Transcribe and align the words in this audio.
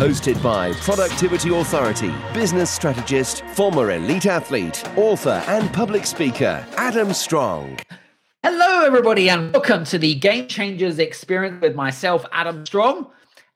Hosted 0.00 0.42
by 0.42 0.72
Productivity 0.72 1.54
Authority, 1.54 2.10
business 2.32 2.70
strategist, 2.70 3.44
former 3.48 3.90
elite 3.90 4.24
athlete, 4.24 4.82
author, 4.96 5.44
and 5.46 5.70
public 5.74 6.06
speaker, 6.06 6.66
Adam 6.78 7.12
Strong. 7.12 7.78
Hello, 8.42 8.86
everybody, 8.86 9.28
and 9.28 9.52
welcome 9.52 9.84
to 9.84 9.98
the 9.98 10.14
Game 10.14 10.48
Changers 10.48 10.98
experience 10.98 11.60
with 11.60 11.74
myself, 11.74 12.24
Adam 12.32 12.64
Strong. 12.64 13.10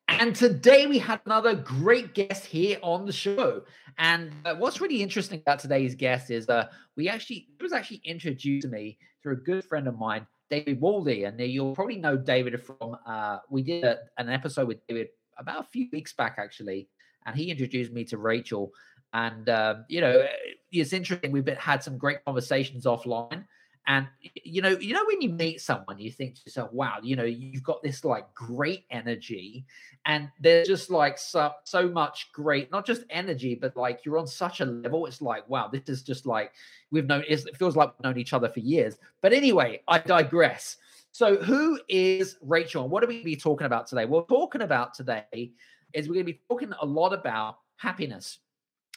And 0.08 0.36
today 0.36 0.86
we 0.86 0.98
had 0.98 1.18
another 1.24 1.54
great 1.54 2.12
guest 2.12 2.44
here 2.44 2.76
on 2.82 3.06
the 3.06 3.12
show. 3.12 3.62
And 3.96 4.30
uh, 4.44 4.54
what's 4.56 4.82
really 4.82 5.02
interesting 5.02 5.40
about 5.40 5.60
today's 5.60 5.94
guest 5.94 6.30
is 6.30 6.50
uh, 6.50 6.68
we 6.94 7.08
actually 7.08 7.48
it 7.58 7.62
was 7.62 7.72
actually 7.72 8.02
introduced 8.04 8.64
to 8.64 8.68
me 8.68 8.98
through 9.22 9.32
a 9.32 9.36
good 9.36 9.64
friend 9.64 9.88
of 9.88 9.98
mine, 9.98 10.26
David 10.50 10.78
Waldy. 10.78 11.26
And 11.26 11.40
you'll 11.40 11.74
probably 11.74 11.96
know 11.96 12.18
David 12.18 12.62
from 12.62 12.98
uh, 13.06 13.38
we 13.48 13.62
did 13.62 13.82
a, 13.82 13.96
an 14.18 14.28
episode 14.28 14.68
with 14.68 14.86
David 14.86 15.08
about 15.38 15.60
a 15.60 15.68
few 15.68 15.88
weeks 15.92 16.12
back 16.12 16.36
actually, 16.38 16.88
and 17.26 17.36
he 17.36 17.50
introduced 17.50 17.92
me 17.92 18.04
to 18.04 18.18
Rachael. 18.18 18.72
And 19.12 19.48
um, 19.48 19.84
you 19.88 20.00
know, 20.00 20.26
it's 20.72 20.92
interesting. 20.92 21.30
We've 21.30 21.44
been, 21.44 21.56
had 21.56 21.82
some 21.82 21.98
great 21.98 22.24
conversations 22.24 22.84
offline. 22.84 23.44
And 23.86 24.06
you 24.44 24.62
know, 24.62 24.70
you 24.70 24.94
know, 24.94 25.04
when 25.06 25.20
you 25.20 25.28
meet 25.28 25.60
someone, 25.60 25.98
you 25.98 26.10
think 26.10 26.36
to 26.36 26.40
yourself, 26.46 26.72
"Wow, 26.72 26.96
you 27.02 27.16
know, 27.16 27.24
you've 27.24 27.62
got 27.62 27.82
this 27.82 28.02
like 28.02 28.32
great 28.34 28.86
energy, 28.90 29.66
and 30.06 30.30
there's 30.40 30.66
just 30.66 30.88
like 30.88 31.18
so 31.18 31.52
so 31.64 31.86
much 31.88 32.32
great, 32.32 32.72
not 32.72 32.86
just 32.86 33.02
energy, 33.10 33.54
but 33.54 33.76
like 33.76 34.04
you're 34.04 34.16
on 34.16 34.26
such 34.26 34.60
a 34.60 34.64
level. 34.64 35.04
It's 35.04 35.20
like, 35.20 35.46
wow, 35.50 35.68
this 35.68 35.82
is 35.88 36.02
just 36.02 36.24
like 36.24 36.52
we've 36.90 37.06
known. 37.06 37.24
It 37.28 37.44
feels 37.58 37.76
like 37.76 37.92
we've 37.92 38.04
known 38.04 38.18
each 38.18 38.32
other 38.32 38.48
for 38.48 38.60
years. 38.60 38.96
But 39.20 39.34
anyway, 39.34 39.82
I 39.86 39.98
digress. 39.98 40.78
So, 41.14 41.36
who 41.36 41.78
is 41.88 42.38
Rachael, 42.42 42.82
and 42.82 42.90
what 42.90 43.04
are 43.04 43.06
we 43.06 43.22
be 43.22 43.36
talking 43.36 43.68
about 43.68 43.86
today? 43.86 44.04
We're 44.04 44.24
talking 44.24 44.62
about 44.62 44.94
today 44.94 45.52
is 45.92 46.08
we're 46.08 46.14
going 46.14 46.26
to 46.26 46.32
be 46.32 46.40
talking 46.50 46.72
a 46.82 46.84
lot 46.84 47.12
about 47.12 47.58
happiness 47.76 48.40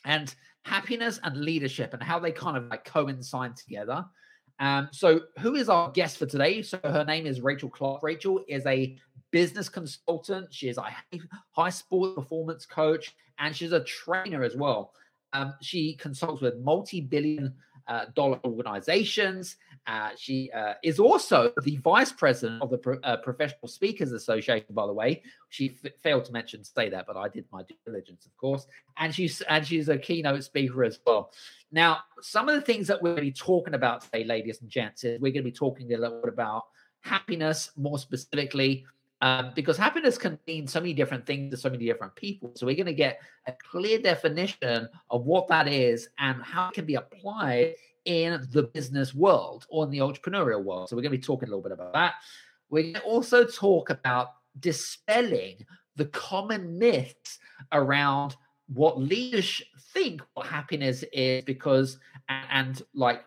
and 0.04 0.34
happiness 0.64 1.20
and 1.22 1.38
leadership 1.38 1.94
and 1.94 2.02
how 2.02 2.18
they 2.18 2.32
kind 2.32 2.58
of 2.58 2.70
like 2.70 2.86
coincide 2.86 3.56
together. 3.56 4.04
Um, 4.60 4.90
so, 4.92 5.22
who 5.42 5.54
is 5.54 5.70
our 5.70 5.92
guest 5.92 6.18
for 6.18 6.26
today? 6.26 6.64
So, 6.64 6.80
her 6.84 7.06
name 7.06 7.28
is 7.28 7.40
Rachael 7.40 7.70
Clarke. 7.70 8.02
Rachael 8.02 8.44
is 8.48 8.66
a 8.66 8.98
business 9.30 9.70
consultant. 9.70 10.52
She 10.52 10.70
is 10.70 10.80
a 10.80 10.86
high 11.52 11.70
sport 11.70 12.16
performance 12.16 12.66
coach, 12.66 13.14
and 13.38 13.56
she's 13.56 13.74
a 13.74 13.84
trainer 13.84 14.42
as 14.42 14.56
well. 14.56 14.92
Um, 15.34 15.54
she 15.62 15.94
consults 15.94 16.42
with 16.42 16.58
multi-billion 16.58 17.54
uh, 17.88 18.06
dollar 18.16 18.40
organizations. 18.44 19.58
Uh, 19.86 20.10
she 20.18 20.52
uh, 20.52 20.74
is 20.84 21.00
also 21.00 21.54
the 21.64 21.78
vice 21.78 22.12
president 22.12 22.62
of 22.62 22.70
the 22.70 22.78
Pro- 22.78 23.00
uh, 23.04 23.18
Professional 23.18 23.68
Speakers 23.68 24.12
Association. 24.12 24.68
By 24.72 24.86
the 24.86 24.94
way, 24.94 25.22
she 25.50 25.78
f- 25.84 25.92
failed 26.02 26.26
to 26.26 26.34
mention 26.34 26.64
say 26.64 26.90
that, 26.90 27.06
but 27.08 27.16
I 27.16 27.30
did 27.30 27.46
my 27.52 27.64
due 27.64 27.76
diligence, 27.86 28.26
of 28.26 28.36
course. 28.38 28.68
And 28.98 29.16
she's 29.16 29.42
and 29.42 29.66
she's 29.66 29.88
a 29.88 29.98
keynote 29.98 30.44
speaker 30.44 30.84
as 30.84 31.00
well. 31.06 31.32
Now, 31.72 32.00
some 32.22 32.50
of 32.50 32.56
the 32.56 32.62
things 32.62 32.88
that 32.88 33.02
we're 33.02 33.12
going 33.12 33.18
to 33.18 33.32
be 33.32 33.32
talking 33.32 33.74
about 33.74 34.02
today, 34.02 34.24
ladies 34.24 34.62
and 34.62 34.70
gents, 34.70 35.04
is 35.04 35.20
we're 35.22 35.32
going 35.32 35.44
to 35.46 35.52
be 35.52 35.52
talking 35.52 35.94
a 35.94 35.98
little 35.98 36.22
bit 36.22 36.34
about 36.34 36.64
happiness, 37.02 37.72
more 37.78 37.98
specifically, 37.98 38.86
um, 39.22 39.52
because 39.56 39.78
happiness 39.78 40.18
can 40.18 40.38
mean 40.48 40.68
so 40.68 40.80
many 40.80 40.94
different 40.94 41.26
things 41.26 41.52
to 41.52 41.58
so 41.58 41.70
many 41.70 41.86
different 41.86 42.16
people. 42.16 42.52
So 42.56 42.66
we're 42.66 42.76
going 42.76 42.86
to 42.86 42.94
get 42.94 43.20
a 43.48 43.54
clear 43.54 44.00
definition 44.00 44.88
of 45.10 45.26
what 45.26 45.48
that 45.48 45.68
is 45.68 46.10
and 46.20 46.42
how 46.44 46.70
it 46.70 46.76
can 46.76 46.86
be 46.86 46.96
applied 46.96 47.76
in 48.06 48.48
the 48.52 48.64
business 48.64 49.14
world 49.14 49.66
or 49.70 49.86
in 49.86 49.92
the 49.92 50.00
entrepreneurial 50.00 50.64
world. 50.64 50.90
So 50.90 50.96
we're 50.96 51.02
going 51.02 51.12
to 51.12 51.18
be 51.18 51.24
talking 51.24 51.50
a 51.50 51.52
little 51.52 51.64
bit 51.64 51.72
about 51.72 51.94
that. 51.94 52.16
We're 52.70 52.84
going 52.84 52.96
to 52.96 53.02
also 53.02 53.46
talk 53.46 53.90
about 53.90 54.30
dispelling 54.60 55.66
the 55.96 56.06
common 56.06 56.78
myths 56.78 57.40
around 57.72 58.36
what 58.68 59.00
leaders 59.00 59.62
think 59.94 60.22
what 60.34 60.46
happiness 60.46 61.04
is 61.12 61.44
because 61.46 62.00
and, 62.30 62.46
and 62.52 62.82
like 62.94 63.24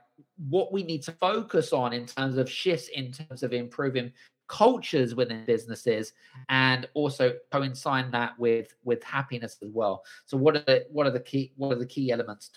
what 0.48 0.72
we 0.72 0.82
need 0.82 1.02
to 1.02 1.12
focus 1.12 1.72
on 1.72 1.92
in 1.92 2.06
terms 2.06 2.36
of 2.36 2.48
shifts 2.48 2.88
in 2.88 3.12
terms 3.12 3.42
of 3.42 3.52
improving 3.52 4.12
cultures 4.50 5.14
within 5.14 5.44
businesses 5.44 6.12
and 6.48 6.88
also 6.94 7.32
coincide 7.52 8.10
that 8.10 8.36
with 8.36 8.74
with 8.82 9.02
happiness 9.04 9.56
as 9.62 9.70
well. 9.72 10.02
So 10.26 10.36
what 10.36 10.56
are 10.56 10.64
the 10.66 10.86
what 10.90 11.06
are 11.06 11.12
the 11.12 11.20
key 11.20 11.52
what 11.56 11.72
are 11.72 11.78
the 11.78 11.86
key 11.86 12.10
elements 12.10 12.50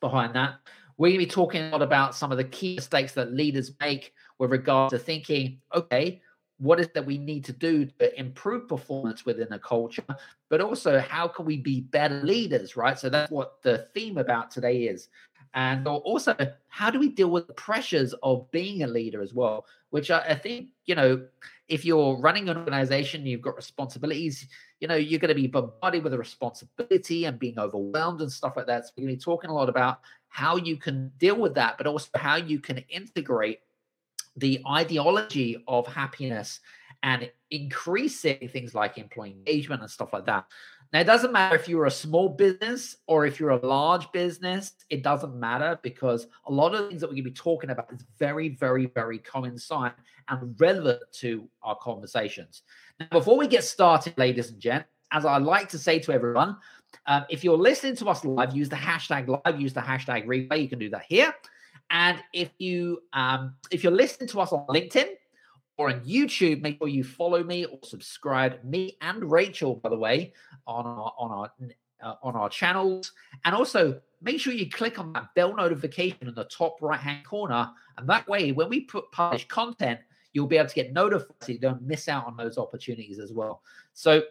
behind 0.00 0.34
that? 0.36 0.60
We're 0.96 1.08
going 1.08 1.20
to 1.20 1.26
be 1.26 1.30
talking 1.30 1.62
a 1.62 1.70
lot 1.70 1.82
about 1.82 2.14
some 2.14 2.30
of 2.30 2.38
the 2.38 2.44
key 2.44 2.76
mistakes 2.76 3.14
that 3.14 3.32
leaders 3.32 3.72
make 3.80 4.12
with 4.38 4.52
regard 4.52 4.90
to 4.90 4.98
thinking 4.98 5.60
okay 5.74 6.22
what 6.58 6.78
is 6.78 6.88
that 6.94 7.04
we 7.04 7.18
need 7.18 7.44
to 7.44 7.52
do 7.52 7.84
to 7.84 8.18
improve 8.18 8.68
performance 8.68 9.26
within 9.26 9.52
a 9.52 9.58
culture? 9.58 10.04
But 10.48 10.60
also 10.60 11.00
how 11.00 11.26
can 11.26 11.46
we 11.46 11.56
be 11.56 11.80
better 11.80 12.22
leaders 12.22 12.76
right? 12.76 12.96
So 12.96 13.08
that's 13.08 13.30
what 13.30 13.60
the 13.62 13.88
theme 13.92 14.18
about 14.18 14.52
today 14.52 14.84
is 14.84 15.08
and 15.54 15.86
also 15.86 16.36
how 16.68 16.90
do 16.90 16.98
we 16.98 17.08
deal 17.08 17.30
with 17.30 17.46
the 17.46 17.54
pressures 17.54 18.12
of 18.22 18.50
being 18.50 18.82
a 18.82 18.86
leader 18.86 19.22
as 19.22 19.32
well 19.32 19.64
which 19.90 20.10
I, 20.10 20.20
I 20.20 20.34
think 20.34 20.68
you 20.84 20.94
know 20.94 21.26
if 21.68 21.84
you're 21.84 22.16
running 22.16 22.48
an 22.48 22.56
organization 22.56 23.26
you've 23.26 23.40
got 23.40 23.56
responsibilities 23.56 24.46
you 24.80 24.88
know 24.88 24.96
you're 24.96 25.20
going 25.20 25.28
to 25.28 25.34
be 25.34 25.46
bombarded 25.46 26.04
with 26.04 26.12
a 26.12 26.18
responsibility 26.18 27.24
and 27.24 27.38
being 27.38 27.58
overwhelmed 27.58 28.20
and 28.20 28.30
stuff 28.30 28.56
like 28.56 28.66
that 28.66 28.86
so 28.86 28.92
we're 28.96 29.06
going 29.06 29.14
to 29.14 29.18
be 29.18 29.24
talking 29.24 29.50
a 29.50 29.54
lot 29.54 29.68
about 29.68 30.00
how 30.28 30.56
you 30.56 30.76
can 30.76 31.10
deal 31.18 31.36
with 31.36 31.54
that 31.54 31.78
but 31.78 31.86
also 31.86 32.08
how 32.16 32.36
you 32.36 32.58
can 32.58 32.78
integrate 32.88 33.60
the 34.36 34.60
ideology 34.66 35.62
of 35.68 35.86
happiness 35.86 36.60
and 37.04 37.30
increasing 37.50 38.48
things 38.48 38.74
like 38.74 38.96
employee 38.96 39.32
engagement 39.32 39.82
and 39.82 39.90
stuff 39.90 40.12
like 40.14 40.24
that. 40.24 40.46
Now, 40.94 41.00
it 41.00 41.06
doesn't 41.06 41.32
matter 41.32 41.56
if 41.56 41.68
you're 41.68 41.86
a 41.86 41.90
small 41.90 42.28
business 42.28 42.98
or 43.08 43.26
if 43.26 43.40
you're 43.40 43.50
a 43.50 43.66
large 43.66 44.12
business, 44.12 44.74
it 44.90 45.02
doesn't 45.02 45.34
matter 45.34 45.76
because 45.82 46.28
a 46.46 46.52
lot 46.52 46.72
of 46.72 46.88
things 46.88 47.00
that 47.00 47.08
we're 47.08 47.14
going 47.14 47.24
to 47.24 47.30
be 47.30 47.34
talking 47.34 47.70
about 47.70 47.92
is 47.92 48.04
very, 48.16 48.50
very, 48.50 48.86
very 48.86 49.18
coincide 49.18 49.94
and 50.28 50.54
relevant 50.60 51.00
to 51.14 51.48
our 51.64 51.76
conversations. 51.82 52.62
Now, 53.00 53.08
before 53.10 53.36
we 53.36 53.48
get 53.48 53.64
started, 53.64 54.16
ladies 54.16 54.52
and 54.52 54.60
gents, 54.60 54.86
as 55.10 55.24
I 55.24 55.38
like 55.38 55.68
to 55.70 55.78
say 55.80 55.98
to 55.98 56.12
everyone, 56.12 56.58
um, 57.06 57.24
if 57.28 57.42
you're 57.42 57.58
listening 57.58 57.96
to 57.96 58.08
us 58.08 58.24
live, 58.24 58.54
use 58.54 58.68
the 58.68 58.76
hashtag 58.76 59.26
live, 59.26 59.60
use 59.60 59.72
the 59.72 59.80
hashtag 59.80 60.26
replay. 60.26 60.62
You 60.62 60.68
can 60.68 60.78
do 60.78 60.90
that 60.90 61.06
here. 61.08 61.34
And 61.90 62.22
if 62.32 62.50
you 62.58 63.02
um, 63.12 63.56
if 63.72 63.82
you're 63.82 63.92
listening 63.92 64.28
to 64.28 64.40
us 64.40 64.52
on 64.52 64.64
LinkedIn 64.68 65.08
or 65.76 65.90
on 65.90 66.00
YouTube, 66.00 66.62
make 66.62 66.78
sure 66.78 66.88
you 66.88 67.04
follow 67.04 67.42
me 67.42 67.64
or 67.64 67.78
subscribe 67.82 68.62
me 68.64 68.96
and 69.00 69.30
Rachael, 69.30 69.76
by 69.76 69.88
the 69.88 69.98
way, 69.98 70.32
on 70.66 70.86
our 70.86 71.12
on 71.18 71.30
our 71.30 71.50
uh, 72.02 72.14
on 72.22 72.36
our 72.36 72.48
channels. 72.48 73.12
And 73.44 73.54
also 73.54 74.00
make 74.22 74.40
sure 74.40 74.52
you 74.52 74.70
click 74.70 74.98
on 74.98 75.12
that 75.14 75.34
bell 75.34 75.54
notification 75.54 76.28
in 76.28 76.34
the 76.34 76.44
top 76.44 76.76
right 76.80 77.00
hand 77.00 77.24
corner. 77.24 77.70
And 77.98 78.08
that 78.08 78.28
way, 78.28 78.52
when 78.52 78.68
we 78.68 78.80
put 78.80 79.10
publish 79.12 79.46
content, 79.48 80.00
you'll 80.32 80.46
be 80.46 80.56
able 80.56 80.68
to 80.68 80.74
get 80.74 80.92
notified 80.92 81.36
so 81.40 81.52
you 81.52 81.58
don't 81.58 81.82
miss 81.82 82.08
out 82.08 82.26
on 82.26 82.36
those 82.36 82.58
opportunities 82.58 83.18
as 83.18 83.32
well. 83.32 83.62
So, 83.92 84.22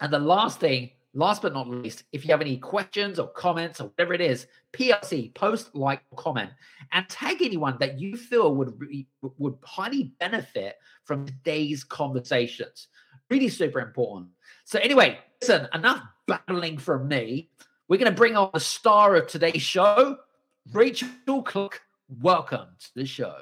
and 0.00 0.12
the 0.12 0.18
last 0.18 0.60
thing 0.60 0.90
Last 1.16 1.40
but 1.40 1.54
not 1.54 1.66
least, 1.66 2.04
if 2.12 2.26
you 2.26 2.30
have 2.32 2.42
any 2.42 2.58
questions 2.58 3.18
or 3.18 3.28
comments 3.28 3.80
or 3.80 3.84
whatever 3.84 4.12
it 4.12 4.20
is, 4.20 4.48
PLC, 4.74 5.32
post, 5.32 5.74
like, 5.74 6.02
comment, 6.14 6.50
and 6.92 7.08
tag 7.08 7.40
anyone 7.40 7.78
that 7.80 7.98
you 7.98 8.18
feel 8.18 8.54
would 8.54 8.78
would 9.38 9.56
highly 9.64 10.12
benefit 10.20 10.76
from 11.04 11.24
today's 11.24 11.84
conversations. 11.84 12.88
Really 13.30 13.48
super 13.48 13.80
important. 13.80 14.28
So 14.66 14.78
anyway, 14.78 15.18
listen, 15.40 15.68
enough 15.72 16.02
battling 16.26 16.76
from 16.76 17.08
me. 17.08 17.48
We're 17.88 17.96
going 17.96 18.12
to 18.12 18.16
bring 18.16 18.36
on 18.36 18.50
the 18.52 18.60
star 18.60 19.16
of 19.16 19.26
today's 19.26 19.62
show, 19.62 20.18
Rachael 20.70 21.42
Clarke. 21.42 21.80
Welcome 22.20 22.68
to 22.78 22.88
the 22.94 23.06
show. 23.06 23.38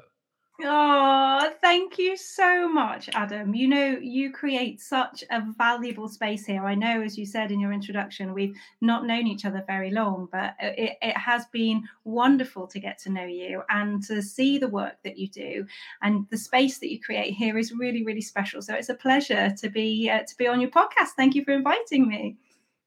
Oh, 0.63 1.51
thank 1.61 1.99
you 1.99 2.17
so 2.17 2.69
much, 2.69 3.11
Adam. 3.13 3.57
You 3.57 3.67
know, 3.67 3.99
you 4.01 4.31
create 4.31 4.81
such 4.81 5.25
a 5.29 5.43
valuable 5.59 6.09
space 6.09 6.47
here. 6.47 6.65
I 6.65 6.77
know, 6.77 7.03
as 7.03 7.19
you 7.19 7.27
said 7.27 7.51
in 7.51 7.59
your 7.59 7.73
introduction, 7.73 8.33
we've 8.33 8.57
not 8.81 9.05
known 9.05 9.27
each 9.27 9.45
other 9.45 9.65
very 9.67 9.91
long, 9.91 10.29
but 10.31 10.55
it, 10.61 10.97
it 11.03 11.17
has 11.17 11.47
been 11.47 11.83
wonderful 12.05 12.69
to 12.69 12.79
get 12.79 12.99
to 13.01 13.11
know 13.11 13.25
you 13.25 13.63
and 13.69 14.01
to 14.05 14.23
see 14.23 14.59
the 14.59 14.69
work 14.69 14.95
that 15.03 15.19
you 15.19 15.27
do. 15.29 15.67
And 16.03 16.25
the 16.31 16.39
space 16.39 16.79
that 16.79 16.93
you 16.93 17.01
create 17.01 17.35
here 17.35 17.59
is 17.59 17.73
really, 17.73 18.05
really 18.05 18.21
special. 18.21 18.63
So 18.63 18.75
it's 18.75 18.91
a 18.91 18.95
pleasure 18.95 19.53
to 19.59 19.69
be 19.69 20.09
uh, 20.09 20.23
to 20.23 20.37
be 20.37 20.47
on 20.47 20.61
your 20.61 20.71
podcast. 20.71 21.15
Thank 21.17 21.35
you 21.35 21.45
for 21.45 21.51
inviting 21.51 22.07
me. 22.07 22.37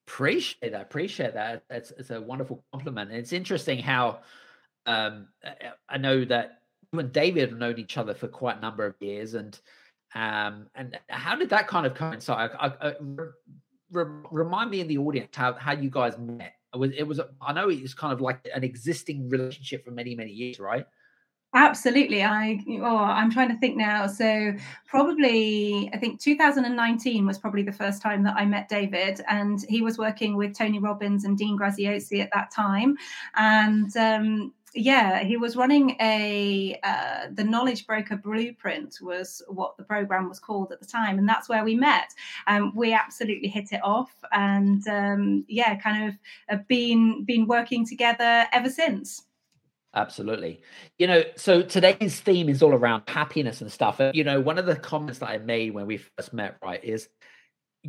Appreciate 0.08 0.72
that. 0.72 0.84
Appreciate 0.84 1.34
that. 1.34 1.66
It's, 1.70 1.92
it's 1.92 2.12
a 2.12 2.22
wonderful 2.22 2.64
compliment. 2.72 3.12
It's 3.12 3.34
interesting 3.34 3.80
how 3.80 4.20
um, 4.86 5.28
I 5.90 5.98
know 5.98 6.24
that 6.24 6.57
you 6.94 7.00
and 7.00 7.12
David 7.12 7.50
have 7.50 7.58
known 7.58 7.78
each 7.78 7.98
other 7.98 8.14
for 8.14 8.28
quite 8.28 8.58
a 8.58 8.62
number 8.62 8.86
of 8.86 8.96
years, 9.00 9.34
and 9.34 9.60
um, 10.16 10.68
and 10.76 10.98
how 11.10 11.36
did 11.36 11.50
that 11.50 11.68
kind 11.68 11.86
of 11.86 11.94
coincide? 11.94 12.52
I, 12.60 12.68
I, 12.68 12.90
I, 12.90 12.94
re- 13.92 14.24
remind 14.32 14.72
me 14.72 14.82
in 14.82 14.88
the 14.88 14.98
audience 14.98 15.36
how 15.36 15.54
how 15.54 15.74
you 15.74 15.90
guys 15.90 16.18
met. 16.18 16.54
It 16.74 16.78
was, 16.78 16.92
it 16.98 17.04
was 17.04 17.22
I 17.42 17.54
know 17.54 17.70
it's 17.70 17.94
kind 17.94 18.14
of 18.14 18.22
like 18.22 18.48
an 18.54 18.64
existing 18.64 19.30
relationship 19.30 19.84
for 19.86 19.92
many 19.92 20.16
many 20.16 20.32
years, 20.32 20.60
right? 20.60 20.86
Absolutely. 21.54 22.24
I 22.24 22.60
oh, 22.82 22.98
I'm 22.98 23.32
trying 23.32 23.50
to 23.50 23.58
think 23.58 23.78
now. 23.78 24.06
So 24.06 24.54
probably 24.86 25.90
I 25.94 25.98
think 25.98 26.22
2019 26.22 27.26
was 27.26 27.40
probably 27.40 27.64
the 27.64 27.72
first 27.72 28.02
time 28.02 28.24
that 28.24 28.36
I 28.36 28.46
met 28.46 28.70
David, 28.70 29.22
and 29.30 29.64
he 29.68 29.82
was 29.82 29.98
working 29.98 30.36
with 30.36 30.58
Tony 30.58 30.80
Robbins 30.80 31.24
and 31.24 31.38
Dean 31.38 31.58
Graziosi 31.58 32.22
at 32.22 32.30
that 32.34 32.52
time, 32.52 32.98
and 33.36 33.96
um, 33.98 34.54
yeah, 34.78 35.24
he 35.24 35.38
was 35.38 35.56
running 35.56 35.96
a 36.00 36.80
uh, 36.84 37.28
the 37.32 37.44
Knowledge 37.44 37.88
Broker 37.88 38.16
Blueprint 38.16 39.00
was 39.02 39.42
what 39.48 39.76
the 39.78 39.84
program 39.84 40.30
was 40.30 40.40
called 40.40 40.72
at 40.72 40.80
the 40.80 40.86
time, 40.86 41.18
and 41.18 41.28
that's 41.28 41.50
where 41.50 41.64
we 41.64 41.76
met. 41.76 42.14
Um, 42.46 42.74
we 42.76 42.94
absolutely 42.94 43.48
hit 43.48 43.72
it 43.72 43.82
off, 43.84 44.14
and 44.32 44.88
um, 44.88 45.46
yeah, 45.48 45.76
kind 45.76 46.10
of 46.10 46.16
uh, 46.50 46.62
been 46.68 47.24
been 47.26 47.48
working 47.48 47.86
together 47.86 48.46
ever 48.52 48.70
since. 48.70 49.24
Absolutely. 49.96 50.62
You 51.00 51.08
know, 51.08 51.24
so 51.36 51.64
today's 51.64 52.20
theme 52.20 52.50
is 52.50 52.62
all 52.62 52.74
around 52.74 53.04
happiness 53.08 53.62
and 53.62 53.72
stuff. 53.72 54.00
You 54.14 54.24
know, 54.24 54.40
one 54.40 54.60
of 54.60 54.68
the 54.68 54.76
comments 54.76 55.20
that 55.20 55.30
I 55.30 55.40
made 55.40 55.74
when 55.74 55.88
we 55.88 55.98
first 55.98 56.34
met, 56.34 56.58
right, 56.62 56.84
is, 56.84 57.10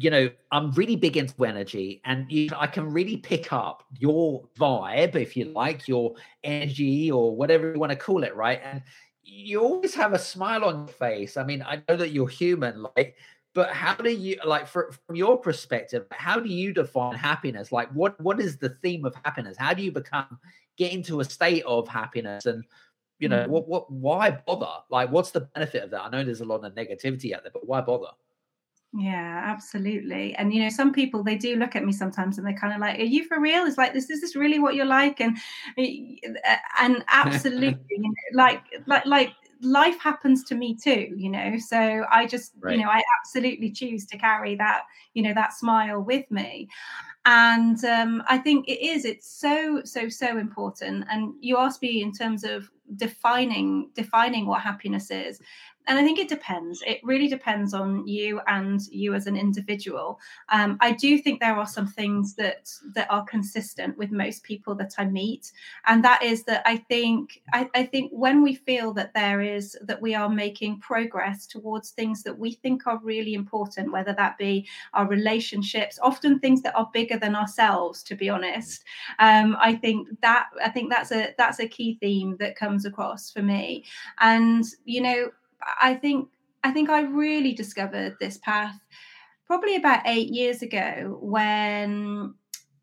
you 0.00 0.10
know, 0.10 0.30
I'm 0.52 0.70
really 0.72 0.96
big 0.96 1.16
into 1.16 1.44
energy 1.44 2.00
and 2.04 2.30
you, 2.30 2.50
I 2.56 2.66
can 2.66 2.92
really 2.92 3.16
pick 3.16 3.52
up 3.52 3.84
your 3.98 4.44
vibe, 4.58 5.16
if 5.16 5.36
you 5.36 5.46
like, 5.46 5.88
your 5.88 6.14
energy 6.44 7.10
or 7.10 7.34
whatever 7.34 7.72
you 7.72 7.80
want 7.80 7.90
to 7.90 7.96
call 7.96 8.22
it, 8.22 8.34
right? 8.36 8.60
And 8.62 8.82
you 9.22 9.60
always 9.60 9.94
have 9.94 10.12
a 10.12 10.18
smile 10.18 10.64
on 10.64 10.86
your 10.86 10.88
face. 10.88 11.36
I 11.36 11.44
mean, 11.44 11.62
I 11.62 11.82
know 11.88 11.96
that 11.96 12.10
you're 12.10 12.28
human, 12.28 12.86
like, 12.96 13.16
but 13.54 13.70
how 13.70 13.94
do 13.94 14.10
you 14.10 14.36
like 14.44 14.68
for, 14.68 14.92
from 15.06 15.16
your 15.16 15.36
perspective 15.36 16.04
how 16.12 16.38
do 16.38 16.48
you 16.48 16.72
define 16.72 17.14
happiness 17.14 17.72
like 17.72 17.90
what 17.90 18.20
what 18.20 18.38
is 18.38 18.56
the 18.58 18.68
theme 18.82 19.04
of 19.04 19.16
happiness 19.24 19.56
how 19.56 19.74
do 19.74 19.82
you 19.82 19.90
become 19.90 20.38
get 20.76 20.92
into 20.92 21.18
a 21.20 21.24
state 21.24 21.64
of 21.64 21.88
happiness 21.88 22.46
and 22.46 22.62
you 23.18 23.28
know 23.28 23.44
mm. 23.44 23.48
what 23.48 23.66
what 23.66 23.90
why 23.90 24.30
bother 24.30 24.70
like 24.90 25.10
what's 25.10 25.32
the 25.32 25.40
benefit 25.40 25.82
of 25.82 25.90
that 25.90 26.02
i 26.02 26.10
know 26.10 26.22
there's 26.22 26.40
a 26.40 26.44
lot 26.44 26.62
of 26.64 26.72
negativity 26.74 27.34
out 27.34 27.42
there 27.42 27.50
but 27.52 27.66
why 27.66 27.80
bother 27.80 28.12
yeah 28.94 29.42
absolutely. 29.44 30.34
And 30.36 30.52
you 30.52 30.62
know 30.62 30.70
some 30.70 30.92
people 30.92 31.22
they 31.22 31.36
do 31.36 31.56
look 31.56 31.76
at 31.76 31.84
me 31.84 31.92
sometimes 31.92 32.38
and 32.38 32.46
they're 32.46 32.54
kind 32.54 32.72
of 32.72 32.80
like 32.80 32.98
are 32.98 33.02
you 33.04 33.24
for 33.24 33.40
real? 33.40 33.66
It's 33.66 33.78
like 33.78 33.92
this 33.92 34.08
is 34.10 34.20
this 34.20 34.34
really 34.34 34.58
what 34.58 34.74
you're 34.74 34.86
like? 34.86 35.20
And 35.20 35.36
and 36.80 37.04
absolutely 37.08 38.00
like 38.32 38.62
like 38.86 39.04
like 39.06 39.32
life 39.60 39.98
happens 40.00 40.44
to 40.44 40.54
me 40.54 40.74
too 40.74 41.12
you 41.16 41.28
know? 41.28 41.58
So 41.58 42.04
i 42.10 42.26
just 42.26 42.52
right. 42.60 42.76
you 42.76 42.82
know 42.82 42.88
i 42.88 43.02
absolutely 43.20 43.70
choose 43.72 44.06
to 44.06 44.16
carry 44.16 44.54
that 44.54 44.84
you 45.14 45.22
know 45.22 45.34
that 45.34 45.52
smile 45.52 46.00
with 46.00 46.30
me. 46.30 46.68
And 47.26 47.84
um, 47.84 48.22
i 48.26 48.38
think 48.38 48.68
it 48.68 48.80
is 48.82 49.04
it's 49.04 49.30
so 49.30 49.82
so 49.84 50.08
so 50.08 50.38
important. 50.38 51.04
And 51.10 51.34
you 51.40 51.58
asked 51.58 51.82
me 51.82 52.00
in 52.02 52.12
terms 52.12 52.42
of 52.42 52.70
defining 52.96 53.90
defining 53.94 54.46
what 54.46 54.62
happiness 54.62 55.10
is 55.10 55.40
and 55.88 55.98
I 55.98 56.04
think 56.04 56.18
it 56.18 56.28
depends. 56.28 56.82
It 56.86 57.00
really 57.02 57.28
depends 57.28 57.72
on 57.72 58.06
you 58.06 58.40
and 58.46 58.80
you 58.90 59.14
as 59.14 59.26
an 59.26 59.36
individual. 59.36 60.20
Um, 60.50 60.76
I 60.80 60.92
do 60.92 61.16
think 61.18 61.40
there 61.40 61.56
are 61.56 61.66
some 61.66 61.86
things 61.86 62.34
that 62.34 62.70
that 62.94 63.10
are 63.10 63.24
consistent 63.24 63.96
with 63.96 64.10
most 64.10 64.42
people 64.42 64.74
that 64.76 64.92
I 64.98 65.06
meet, 65.06 65.50
and 65.86 66.04
that 66.04 66.22
is 66.22 66.44
that 66.44 66.62
I 66.66 66.76
think 66.76 67.40
I, 67.54 67.70
I 67.74 67.84
think 67.84 68.12
when 68.12 68.42
we 68.42 68.54
feel 68.54 68.92
that 68.94 69.14
there 69.14 69.40
is 69.40 69.78
that 69.80 70.00
we 70.00 70.14
are 70.14 70.28
making 70.28 70.80
progress 70.80 71.46
towards 71.46 71.90
things 71.90 72.22
that 72.22 72.38
we 72.38 72.52
think 72.52 72.86
are 72.86 72.98
really 72.98 73.32
important, 73.32 73.90
whether 73.90 74.12
that 74.12 74.36
be 74.36 74.68
our 74.92 75.08
relationships, 75.08 75.98
often 76.02 76.38
things 76.38 76.60
that 76.62 76.76
are 76.76 76.90
bigger 76.92 77.18
than 77.18 77.34
ourselves. 77.34 78.02
To 78.02 78.14
be 78.14 78.28
honest, 78.28 78.84
um, 79.20 79.56
I 79.58 79.74
think 79.74 80.08
that 80.20 80.48
I 80.62 80.68
think 80.68 80.90
that's 80.90 81.12
a 81.12 81.34
that's 81.38 81.60
a 81.60 81.68
key 81.68 81.96
theme 81.98 82.36
that 82.40 82.56
comes 82.56 82.84
across 82.84 83.30
for 83.30 83.40
me, 83.40 83.84
and 84.20 84.66
you 84.84 85.00
know 85.00 85.30
I 85.80 85.94
think 85.94 86.28
I 86.64 86.72
think 86.72 86.90
I 86.90 87.02
really 87.02 87.52
discovered 87.52 88.16
this 88.20 88.38
path 88.38 88.78
probably 89.46 89.76
about 89.76 90.06
eight 90.06 90.28
years 90.28 90.62
ago 90.62 91.18
when 91.20 92.34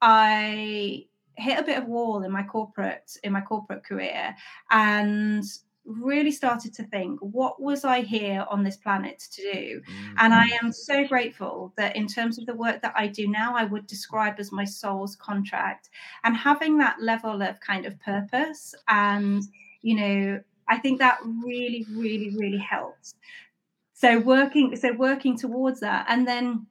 I 0.02 1.06
hit 1.38 1.60
a 1.60 1.64
bit 1.64 1.78
of 1.78 1.86
wall 1.86 2.24
in 2.24 2.32
my 2.32 2.44
corporate 2.44 3.18
in 3.24 3.34
my 3.34 3.42
corporate 3.42 3.84
career 3.84 4.36
and 4.72 5.44
really 5.86 6.32
started 6.32 6.74
to 6.74 6.84
think 6.84 7.20
what 7.20 7.62
was 7.62 7.86
i 7.86 8.02
here 8.02 8.44
on 8.50 8.64
this 8.64 8.78
planet 8.78 9.20
to 9.32 9.42
do 9.42 9.82
mm-hmm. 9.82 10.14
and 10.18 10.34
i 10.34 10.48
am 10.62 10.72
so 10.72 11.06
grateful 11.08 11.74
that 11.78 11.96
in 11.96 12.08
terms 12.08 12.40
of 12.40 12.46
the 12.48 12.56
work 12.56 12.82
that 12.82 12.94
i 12.96 13.06
do 13.06 13.28
now 13.28 13.56
i 13.56 13.64
would 13.64 13.86
describe 13.86 14.36
as 14.40 14.52
my 14.52 14.66
soul's 14.66 15.16
contract 15.18 15.90
and 16.24 16.36
having 16.36 16.78
that 16.78 17.00
level 17.00 17.42
of 17.42 17.60
kind 17.60 17.86
of 17.86 18.00
purpose 18.00 18.74
and 18.88 19.44
you 19.82 19.96
know 19.96 20.40
I 20.68 20.78
think 20.78 21.00
that 21.00 21.20
really, 21.24 21.86
really, 21.92 22.36
really 22.38 22.58
helps. 22.58 23.16
So 23.94 24.20
working, 24.20 24.76
so 24.76 24.94
working 24.94 25.38
towards 25.38 25.80
that, 25.80 26.06
and 26.10 26.28
then 26.28 26.68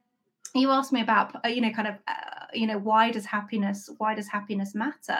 you 0.53 0.69
asked 0.71 0.93
me 0.93 1.01
about, 1.01 1.35
uh, 1.43 1.47
you 1.47 1.61
know, 1.61 1.71
kind 1.71 1.87
of, 1.87 1.95
uh, 2.07 2.45
you 2.53 2.67
know, 2.67 2.77
why 2.77 3.11
does 3.11 3.25
happiness, 3.25 3.89
why 3.97 4.15
does 4.15 4.27
happiness 4.27 4.75
matter? 4.75 5.19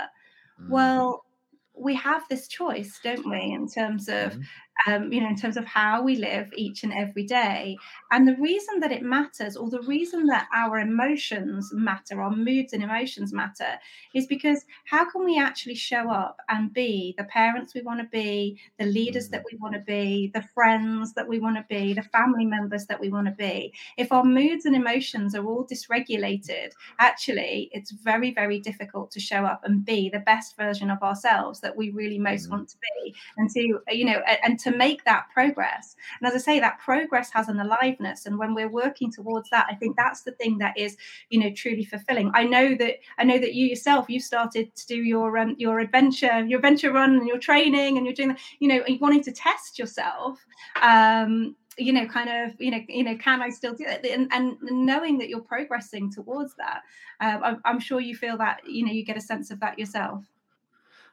Mm. 0.61 0.69
Well, 0.69 1.25
we 1.73 1.95
have 1.95 2.23
this 2.29 2.47
choice, 2.47 2.99
don't 3.03 3.29
we, 3.29 3.41
in 3.53 3.67
terms 3.67 4.07
of 4.07 4.33
mm 4.33 4.43
um, 4.87 5.11
you 5.11 5.21
know, 5.21 5.29
in 5.29 5.35
terms 5.35 5.57
of 5.57 5.65
how 5.65 6.03
we 6.03 6.15
live 6.15 6.49
each 6.55 6.83
and 6.83 6.93
every 6.93 7.23
day. 7.23 7.77
And 8.11 8.27
the 8.27 8.35
reason 8.35 8.79
that 8.81 8.91
it 8.91 9.03
matters, 9.03 9.55
or 9.55 9.69
the 9.69 9.81
reason 9.81 10.27
that 10.27 10.47
our 10.53 10.79
emotions 10.79 11.71
matter, 11.73 12.21
our 12.21 12.35
moods 12.35 12.73
and 12.73 12.83
emotions 12.83 13.33
matter, 13.33 13.79
is 14.13 14.27
because 14.27 14.63
how 14.85 15.09
can 15.09 15.25
we 15.25 15.39
actually 15.39 15.75
show 15.75 16.09
up 16.09 16.37
and 16.49 16.73
be 16.73 17.15
the 17.17 17.23
parents 17.25 17.73
we 17.73 17.81
want 17.81 17.99
to 17.99 18.07
be, 18.11 18.59
the 18.79 18.85
leaders 18.85 19.29
that 19.29 19.43
we 19.51 19.57
want 19.57 19.73
to 19.73 19.81
be, 19.81 20.31
the 20.33 20.45
friends 20.53 21.13
that 21.13 21.27
we 21.27 21.39
want 21.39 21.57
to 21.57 21.65
be, 21.69 21.93
the 21.93 22.01
family 22.03 22.45
members 22.45 22.85
that 22.85 22.99
we 22.99 23.09
want 23.09 23.27
to 23.27 23.33
be? 23.33 23.73
If 23.97 24.11
our 24.11 24.23
moods 24.23 24.65
and 24.65 24.75
emotions 24.75 25.35
are 25.35 25.45
all 25.45 25.65
dysregulated, 25.65 26.71
actually, 26.99 27.69
it's 27.71 27.91
very, 27.91 28.33
very 28.33 28.59
difficult 28.59 29.11
to 29.11 29.19
show 29.19 29.45
up 29.45 29.61
and 29.63 29.85
be 29.85 30.09
the 30.09 30.19
best 30.19 30.57
version 30.57 30.89
of 30.91 31.01
ourselves 31.01 31.61
that 31.61 31.75
we 31.75 31.89
really 31.91 32.19
most 32.19 32.49
want 32.49 32.69
to 32.69 32.75
be, 32.77 33.15
and 33.37 33.49
to, 33.51 33.79
you 33.89 34.05
know, 34.05 34.21
and 34.43 34.59
to 34.65 34.75
make 34.75 35.03
that 35.05 35.27
progress. 35.31 35.95
And 36.19 36.27
as 36.27 36.33
I 36.33 36.43
say, 36.43 36.59
that 36.59 36.79
progress 36.79 37.29
has 37.31 37.49
an 37.49 37.59
aliveness. 37.59 38.25
And 38.25 38.39
when 38.39 38.55
we're 38.55 38.67
working 38.67 39.11
towards 39.11 39.47
that, 39.51 39.67
I 39.69 39.75
think 39.75 39.95
that's 39.95 40.23
the 40.23 40.31
thing 40.31 40.57
that 40.57 40.75
is, 40.75 40.97
you 41.29 41.39
know, 41.39 41.51
truly 41.51 41.85
fulfilling. 41.85 42.31
I 42.33 42.45
know 42.45 42.73
that 42.75 42.95
I 43.19 43.25
know 43.25 43.37
that 43.37 43.53
you 43.53 43.67
yourself, 43.67 44.09
you 44.09 44.19
started 44.19 44.75
to 44.75 44.87
do 44.87 44.95
your 44.95 45.37
um, 45.37 45.55
your 45.59 45.79
adventure, 45.79 46.43
your 46.45 46.57
adventure 46.57 46.91
run 46.91 47.13
and 47.15 47.27
your 47.27 47.37
training, 47.37 47.97
and 47.97 48.07
you're 48.07 48.15
doing, 48.15 48.29
that, 48.29 48.39
you 48.57 48.67
know, 48.67 48.83
you 48.87 48.97
wanting 48.99 49.23
to 49.23 49.31
test 49.31 49.77
yourself. 49.77 50.43
Um, 50.81 51.55
you 51.77 51.91
know 51.91 52.05
kind 52.07 52.29
of 52.29 52.55
you 52.57 52.71
know 52.71 52.79
you 52.87 53.03
know 53.03 53.17
can 53.17 53.41
i 53.41 53.49
still 53.49 53.73
do 53.73 53.83
it 53.85 54.05
and, 54.05 54.31
and 54.31 54.55
knowing 54.61 55.17
that 55.17 55.27
you're 55.27 55.41
progressing 55.41 56.09
towards 56.09 56.55
that 56.55 56.83
uh, 57.19 57.37
I'm, 57.43 57.61
I'm, 57.65 57.79
sure 57.81 57.99
you 57.99 58.15
feel 58.15 58.37
that 58.37 58.61
you 58.65 58.85
know 58.85 58.93
you 58.93 59.03
get 59.03 59.17
a 59.17 59.21
sense 59.21 59.51
of 59.51 59.59
that 59.59 59.77
yourself 59.77 60.23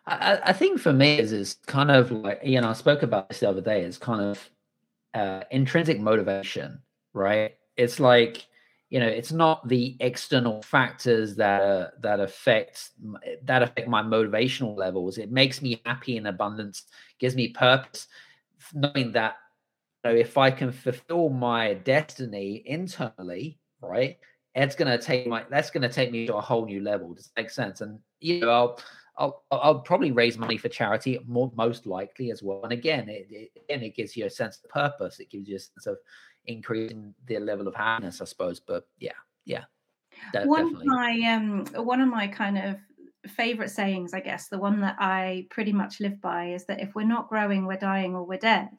I, 0.07 0.41
I 0.47 0.53
think 0.53 0.81
for 0.81 0.93
me 0.93 1.19
is 1.19 1.33
is 1.33 1.55
kind 1.67 1.91
of 1.91 2.11
like 2.11 2.41
you 2.43 2.61
know 2.61 2.71
I 2.71 2.73
spoke 2.73 3.03
about 3.03 3.29
this 3.29 3.41
the 3.41 3.49
other 3.49 3.61
day. 3.61 3.83
It's 3.83 3.99
kind 3.99 4.21
of 4.21 4.51
uh, 5.15 5.45
intrinsic 5.51 6.01
motivation, 6.01 6.81
right? 7.13 7.55
It's 7.77 8.01
like 8.01 8.47
you 8.91 8.99
know 8.99 9.07
it's 9.07 9.33
not 9.33 9.67
the 9.69 9.97
external 10.01 10.63
factors 10.63 11.37
that 11.37 11.63
uh, 11.63 11.89
that 12.01 12.21
affect 12.21 12.91
that 13.45 13.63
affect 13.63 13.89
my 13.89 14.03
motivational 14.03 14.77
levels. 14.77 15.19
It 15.19 15.31
makes 15.31 15.63
me 15.63 15.81
happy 15.87 16.17
in 16.17 16.27
abundance, 16.27 16.85
gives 17.21 17.37
me 17.37 17.49
purpose, 17.49 18.09
knowing 18.75 19.13
that 19.13 19.37
you 20.05 20.11
know 20.11 20.17
if 20.17 20.37
I 20.37 20.51
can 20.51 20.73
fulfill 20.73 21.29
my 21.29 21.75
destiny 21.75 22.63
internally, 22.67 23.61
right? 23.81 24.19
It's 24.55 24.75
gonna 24.75 24.99
take 24.99 25.29
my 25.29 25.45
that's 25.49 25.71
gonna 25.71 25.89
take 25.89 26.11
me 26.11 26.27
to 26.27 26.37
a 26.37 26.41
whole 26.41 26.67
new 26.67 26.83
level. 26.83 27.15
Does 27.15 27.31
that 27.37 27.43
make 27.43 27.51
sense? 27.51 27.81
And 27.81 28.01
you 28.21 28.41
know 28.41 28.51
I'll 28.51 28.79
I'll, 29.17 29.45
I'll 29.51 29.81
probably 29.81 30.11
raise 30.11 30.39
money 30.39 30.57
for 30.57 30.69
charity, 30.69 31.19
more 31.27 31.53
most 31.55 31.87
likely 31.87 32.31
as 32.31 32.43
well. 32.43 32.63
And 32.65 32.73
again, 32.73 33.09
it, 33.09 33.27
it, 33.31 33.51
again, 33.65 33.83
it 33.83 33.95
gives 33.95 34.17
you 34.17 34.27
a 34.27 34.31
sense 34.31 34.61
of 34.63 34.71
purpose. 34.71 35.21
It 35.21 35.31
gives 35.31 35.49
you 35.49 35.57
a 35.57 35.61
sense 35.61 35.87
of 35.87 35.99
increasing 36.47 37.15
the 37.27 37.39
level 37.39 37.69
of 37.69 37.75
happiness, 37.75 38.21
I 38.21 38.25
suppose. 38.25 38.61
But 38.61 38.87
yeah, 38.99 39.13
yeah. 39.45 39.65
one 40.45 40.73
definitely. 40.73 40.81
of 40.81 40.87
my 40.87 41.21
um, 41.35 41.85
one 41.85 42.01
of 42.01 42.09
my 42.09 42.27
kind 42.27 42.57
of 42.57 42.77
favorite 43.29 43.71
sayings, 43.71 44.15
I 44.15 44.21
guess, 44.21 44.49
the 44.49 44.59
one 44.59 44.81
that 44.81 44.97
I 44.99 45.47
pretty 45.51 45.73
much 45.73 46.01
live 46.01 46.21
by 46.21 46.53
is 46.53 46.65
that 46.67 46.81
if 46.81 46.95
we're 46.95 47.05
not 47.05 47.29
growing, 47.29 47.67
we're 47.67 47.77
dying 47.77 48.15
or 48.15 48.25
we're 48.25 48.39
dead. 48.39 48.71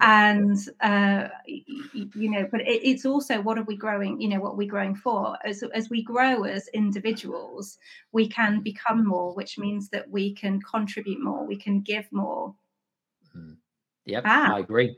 And, 0.00 0.58
uh, 0.80 1.28
you 1.46 2.30
know, 2.30 2.46
but 2.50 2.60
it, 2.60 2.80
it's 2.82 3.06
also 3.06 3.40
what 3.40 3.58
are 3.58 3.64
we 3.64 3.76
growing, 3.76 4.20
you 4.20 4.28
know, 4.28 4.40
what 4.40 4.52
are 4.52 4.56
we 4.56 4.66
growing 4.66 4.94
for? 4.94 5.36
As, 5.44 5.62
as 5.74 5.88
we 5.88 6.02
grow 6.02 6.44
as 6.44 6.68
individuals, 6.68 7.78
we 8.12 8.28
can 8.28 8.60
become 8.60 9.06
more, 9.06 9.34
which 9.34 9.58
means 9.58 9.88
that 9.90 10.10
we 10.10 10.34
can 10.34 10.60
contribute 10.60 11.22
more, 11.22 11.46
we 11.46 11.56
can 11.56 11.80
give 11.80 12.06
more. 12.12 12.54
Mm. 13.36 13.56
Yep, 14.04 14.22
ah, 14.26 14.54
I 14.54 14.58
agree. 14.60 14.96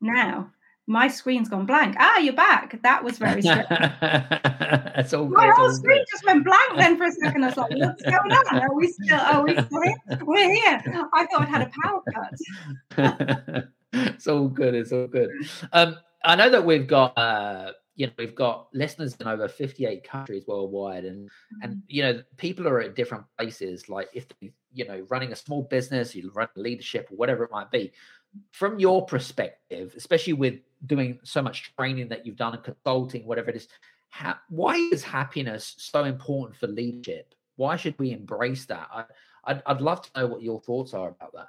Now, 0.00 0.50
my 0.90 1.06
screen's 1.06 1.48
gone 1.48 1.66
blank. 1.66 1.94
Ah, 2.00 2.18
you're 2.18 2.34
back. 2.34 2.82
That 2.82 3.04
was 3.04 3.16
very 3.16 3.40
strange. 3.42 3.68
That's 3.70 5.14
all. 5.14 5.28
My 5.28 5.52
whole 5.54 5.72
screen 5.72 5.98
good. 5.98 6.06
just 6.10 6.26
went 6.26 6.44
blank 6.44 6.76
then 6.76 6.98
for 6.98 7.04
a 7.04 7.12
second. 7.12 7.44
I 7.44 7.46
was 7.46 7.56
like, 7.56 7.70
what's 7.70 8.02
going 8.02 8.32
on? 8.32 8.58
Are 8.58 8.74
we 8.74 8.88
still? 8.88 9.20
Are 9.20 9.44
we 9.44 9.52
still 9.52 9.82
here? 9.82 10.18
We're 10.22 10.52
here. 10.52 11.08
I 11.14 11.26
thought 11.26 11.42
I'd 11.42 11.48
had 11.48 11.62
a 11.62 11.70
power 11.80 12.02
cut. 12.12 13.64
it's 13.92 14.26
all 14.26 14.48
good. 14.48 14.74
It's 14.74 14.90
all 14.90 15.06
good. 15.06 15.30
Um, 15.72 15.96
I 16.24 16.34
know 16.34 16.50
that 16.50 16.66
we've 16.66 16.88
got. 16.88 17.16
Uh, 17.16 17.72
you 17.96 18.06
know 18.06 18.12
we've 18.16 18.34
got 18.34 18.68
listeners 18.72 19.14
in 19.20 19.26
over 19.26 19.46
58 19.46 20.02
countries 20.08 20.44
worldwide 20.46 21.04
and 21.04 21.26
mm-hmm. 21.26 21.62
and 21.62 21.82
you 21.86 22.02
know 22.02 22.22
people 22.38 22.66
are 22.66 22.80
at 22.80 22.96
different 22.96 23.24
places 23.36 23.90
like 23.90 24.08
if 24.14 24.26
they, 24.28 24.52
you 24.72 24.86
know 24.86 25.04
running 25.10 25.32
a 25.32 25.36
small 25.36 25.64
business 25.64 26.14
you 26.14 26.30
run 26.34 26.48
leadership 26.56 27.08
or 27.10 27.16
whatever 27.16 27.44
it 27.44 27.50
might 27.50 27.70
be 27.70 27.92
from 28.52 28.78
your 28.78 29.04
perspective, 29.06 29.94
especially 29.96 30.34
with 30.34 30.60
doing 30.86 31.18
so 31.22 31.42
much 31.42 31.74
training 31.76 32.08
that 32.08 32.24
you've 32.24 32.36
done 32.36 32.54
and 32.54 32.62
consulting, 32.62 33.26
whatever 33.26 33.50
it 33.50 33.56
is, 33.56 33.68
why 34.48 34.76
is 34.92 35.02
happiness 35.02 35.74
so 35.78 36.04
important 36.04 36.58
for 36.58 36.66
leadership? 36.66 37.34
Why 37.56 37.76
should 37.76 37.98
we 37.98 38.12
embrace 38.12 38.66
that? 38.66 38.88
I, 38.92 39.04
I'd, 39.44 39.62
I'd 39.66 39.80
love 39.80 40.02
to 40.02 40.10
know 40.20 40.26
what 40.26 40.42
your 40.42 40.60
thoughts 40.60 40.94
are 40.94 41.08
about 41.08 41.32
that. 41.34 41.48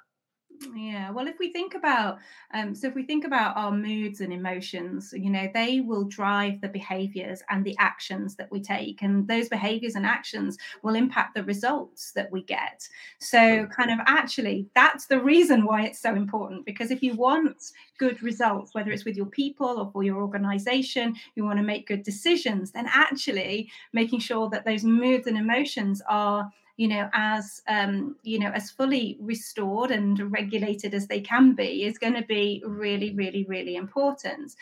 Yeah, 0.74 1.10
well, 1.10 1.26
if 1.26 1.38
we 1.38 1.50
think 1.50 1.74
about, 1.74 2.18
um, 2.52 2.74
so 2.74 2.86
if 2.86 2.94
we 2.94 3.02
think 3.04 3.24
about 3.24 3.56
our 3.56 3.72
moods 3.72 4.20
and 4.20 4.32
emotions, 4.32 5.12
you 5.16 5.30
know, 5.30 5.48
they 5.52 5.80
will 5.80 6.04
drive 6.04 6.60
the 6.60 6.68
behaviors 6.68 7.42
and 7.48 7.64
the 7.64 7.74
actions 7.78 8.36
that 8.36 8.50
we 8.52 8.60
take, 8.60 9.02
and 9.02 9.26
those 9.26 9.48
behaviors 9.48 9.94
and 9.94 10.04
actions 10.04 10.58
will 10.82 10.94
impact 10.94 11.34
the 11.34 11.42
results 11.44 12.12
that 12.12 12.30
we 12.30 12.42
get. 12.42 12.86
So, 13.18 13.66
kind 13.66 13.90
of 13.90 13.98
actually, 14.06 14.68
that's 14.74 15.06
the 15.06 15.20
reason 15.20 15.64
why 15.64 15.84
it's 15.86 16.00
so 16.00 16.14
important 16.14 16.66
because 16.66 16.90
if 16.90 17.02
you 17.02 17.14
want 17.14 17.72
good 17.98 18.22
results, 18.22 18.74
whether 18.74 18.90
it's 18.92 19.04
with 19.04 19.16
your 19.16 19.26
people 19.26 19.66
or 19.66 19.90
for 19.90 20.02
your 20.04 20.20
organization, 20.20 21.14
you 21.34 21.44
want 21.44 21.58
to 21.58 21.64
make 21.64 21.86
good 21.88 22.02
decisions, 22.02 22.72
then 22.72 22.86
actually 22.92 23.70
making 23.92 24.20
sure 24.20 24.50
that 24.50 24.64
those 24.64 24.84
moods 24.84 25.26
and 25.26 25.38
emotions 25.38 26.02
are 26.08 26.50
you 26.76 26.88
know 26.88 27.08
as 27.12 27.62
um, 27.68 28.16
you 28.22 28.38
know 28.38 28.50
as 28.50 28.70
fully 28.70 29.16
restored 29.20 29.90
and 29.90 30.32
regulated 30.32 30.94
as 30.94 31.06
they 31.06 31.20
can 31.20 31.54
be 31.54 31.84
is 31.84 31.98
going 31.98 32.14
to 32.14 32.24
be 32.24 32.62
really 32.66 33.14
really 33.14 33.44
really 33.48 33.76
important 33.76 34.54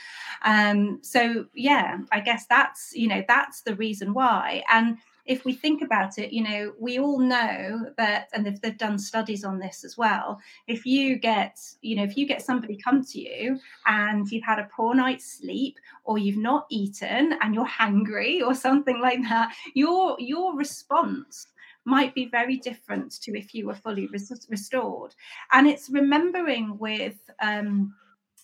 um, 0.42 0.98
so 1.02 1.46
yeah 1.54 1.98
i 2.12 2.20
guess 2.20 2.46
that's 2.46 2.92
you 2.94 3.08
know 3.08 3.22
that's 3.28 3.62
the 3.62 3.74
reason 3.76 4.12
why 4.12 4.62
and 4.72 4.98
if 5.30 5.44
we 5.44 5.52
think 5.52 5.80
about 5.80 6.18
it, 6.18 6.32
you 6.32 6.42
know, 6.42 6.72
we 6.76 6.98
all 6.98 7.20
know 7.20 7.86
that, 7.96 8.28
and 8.32 8.44
they've, 8.44 8.60
they've 8.60 8.76
done 8.76 8.98
studies 8.98 9.44
on 9.44 9.60
this 9.60 9.84
as 9.84 9.96
well. 9.96 10.40
If 10.66 10.84
you 10.84 11.20
get, 11.20 11.56
you 11.82 11.94
know, 11.94 12.02
if 12.02 12.16
you 12.16 12.26
get 12.26 12.42
somebody 12.42 12.76
come 12.76 13.04
to 13.04 13.20
you 13.20 13.60
and 13.86 14.28
you've 14.28 14.42
had 14.42 14.58
a 14.58 14.68
poor 14.74 14.92
night's 14.92 15.38
sleep, 15.38 15.76
or 16.02 16.18
you've 16.18 16.36
not 16.36 16.66
eaten 16.68 17.34
and 17.40 17.54
you're 17.54 17.64
hungry, 17.64 18.42
or 18.42 18.54
something 18.54 19.00
like 19.00 19.22
that, 19.28 19.54
your 19.74 20.16
your 20.18 20.56
response 20.56 21.46
might 21.90 22.14
be 22.14 22.26
very 22.26 22.56
different 22.56 23.20
to 23.22 23.36
if 23.36 23.54
you 23.54 23.66
were 23.66 23.74
fully 23.74 24.06
res- 24.06 24.46
restored. 24.48 25.14
And 25.52 25.66
it's 25.66 25.90
remembering 25.90 26.78
with, 26.78 27.18
um, 27.42 27.94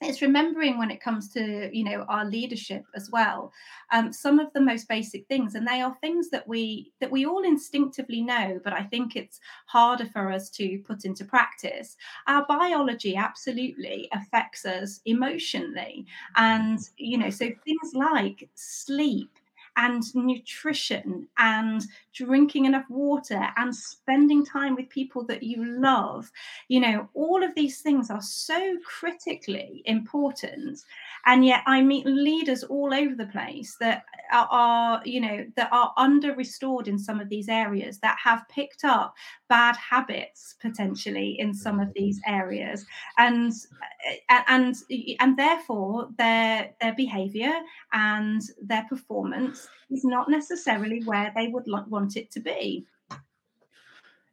it's 0.03 0.21
remembering 0.21 0.77
when 0.79 0.91
it 0.91 1.01
comes 1.01 1.33
to 1.33 1.71
you 1.73 1.83
know 1.83 2.05
our 2.09 2.25
leadership 2.25 2.85
as 2.95 3.11
well. 3.11 3.51
Um, 3.93 4.13
some 4.13 4.39
of 4.39 4.53
the 4.53 4.61
most 4.61 4.89
basic 4.89 5.27
things 5.27 5.55
and 5.55 5.67
they 5.67 5.81
are 5.81 5.97
things 6.01 6.29
that 6.31 6.47
we 6.47 6.93
that 7.01 7.11
we 7.11 7.25
all 7.25 7.45
instinctively 7.45 8.21
know 8.21 8.61
but 8.63 8.73
i 8.75 8.83
think 8.83 9.17
it's 9.17 9.41
harder 9.67 10.07
for 10.13 10.31
us 10.31 10.51
to 10.51 10.79
put 10.87 11.05
into 11.05 11.25
practice. 11.25 11.97
Our 12.27 12.45
biology 12.47 13.17
absolutely 13.17 14.09
affects 14.13 14.67
us 14.67 15.01
emotionally. 15.07 16.07
And 16.37 16.79
you 16.99 17.17
know 17.17 17.31
so 17.31 17.47
things 17.65 17.95
like 17.95 18.49
sleep 18.55 19.31
and 19.77 20.03
nutrition 20.15 21.29
and 21.39 21.87
drinking 22.15 22.65
enough 22.65 22.87
water 22.89 23.47
and 23.57 23.75
spending 23.75 24.45
time 24.45 24.75
with 24.75 24.89
people 24.89 25.25
that 25.25 25.43
you 25.43 25.65
love. 25.65 26.31
You 26.69 26.81
know, 26.81 27.09
all 27.15 27.43
of 27.43 27.55
these 27.55 27.81
things 27.81 28.11
are 28.11 28.23
so 28.23 28.77
critically 28.85 29.83
important. 29.85 30.81
And 31.27 31.45
yet 31.45 31.63
I 31.67 31.83
meet 31.83 32.07
leaders 32.07 32.65
all 32.65 32.95
over 32.95 33.15
the 33.15 33.27
place 33.27 33.77
that 33.81 34.05
are, 34.33 34.49
are 34.51 35.03
you 35.05 35.21
know, 35.21 35.45
that 35.57 35.73
are 35.73 35.93
under 35.97 36.35
restored 36.35 36.89
in 36.89 36.99
some 36.99 37.21
of 37.21 37.29
these 37.29 37.49
areas 37.49 37.99
that 38.01 38.17
have 38.23 38.49
picked 38.49 38.85
up 38.85 39.15
bad 39.49 39.77
habits 39.77 40.57
potentially 40.61 41.37
in 41.39 41.53
some 41.53 41.81
of 41.81 41.93
these 41.95 42.21
areas 42.27 42.85
and 43.19 43.53
uh, 44.29 44.43
and 44.49 44.75
and 45.21 45.37
therefore 45.37 46.09
their 46.19 46.71
their 46.81 46.95
behavior 46.95 47.53
and 47.93 48.43
their 48.63 48.85
performance 48.89 49.66
is 49.91 50.05
not 50.05 50.29
necessarily 50.29 51.03
where 51.05 51.33
they 51.35 51.49
would 51.49 51.67
like, 51.67 51.87
want 51.89 52.17
it 52.17 52.31
to 52.33 52.41
be. 52.41 52.87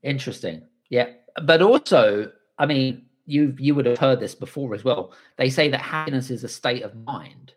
Interesting. 0.01 0.63
Yeah. 0.89 1.09
But 1.43 1.61
also, 1.61 2.31
I 2.57 2.65
mean, 2.65 3.05
you 3.25 3.55
you 3.57 3.73
would 3.73 3.85
have 3.85 3.97
heard 3.97 4.19
this 4.19 4.35
before 4.35 4.75
as 4.75 4.83
well. 4.83 5.13
They 5.37 5.49
say 5.49 5.69
that 5.69 5.81
happiness 5.81 6.29
is 6.29 6.43
a 6.43 6.49
state 6.49 6.83
of 6.83 6.95
mind. 6.95 7.53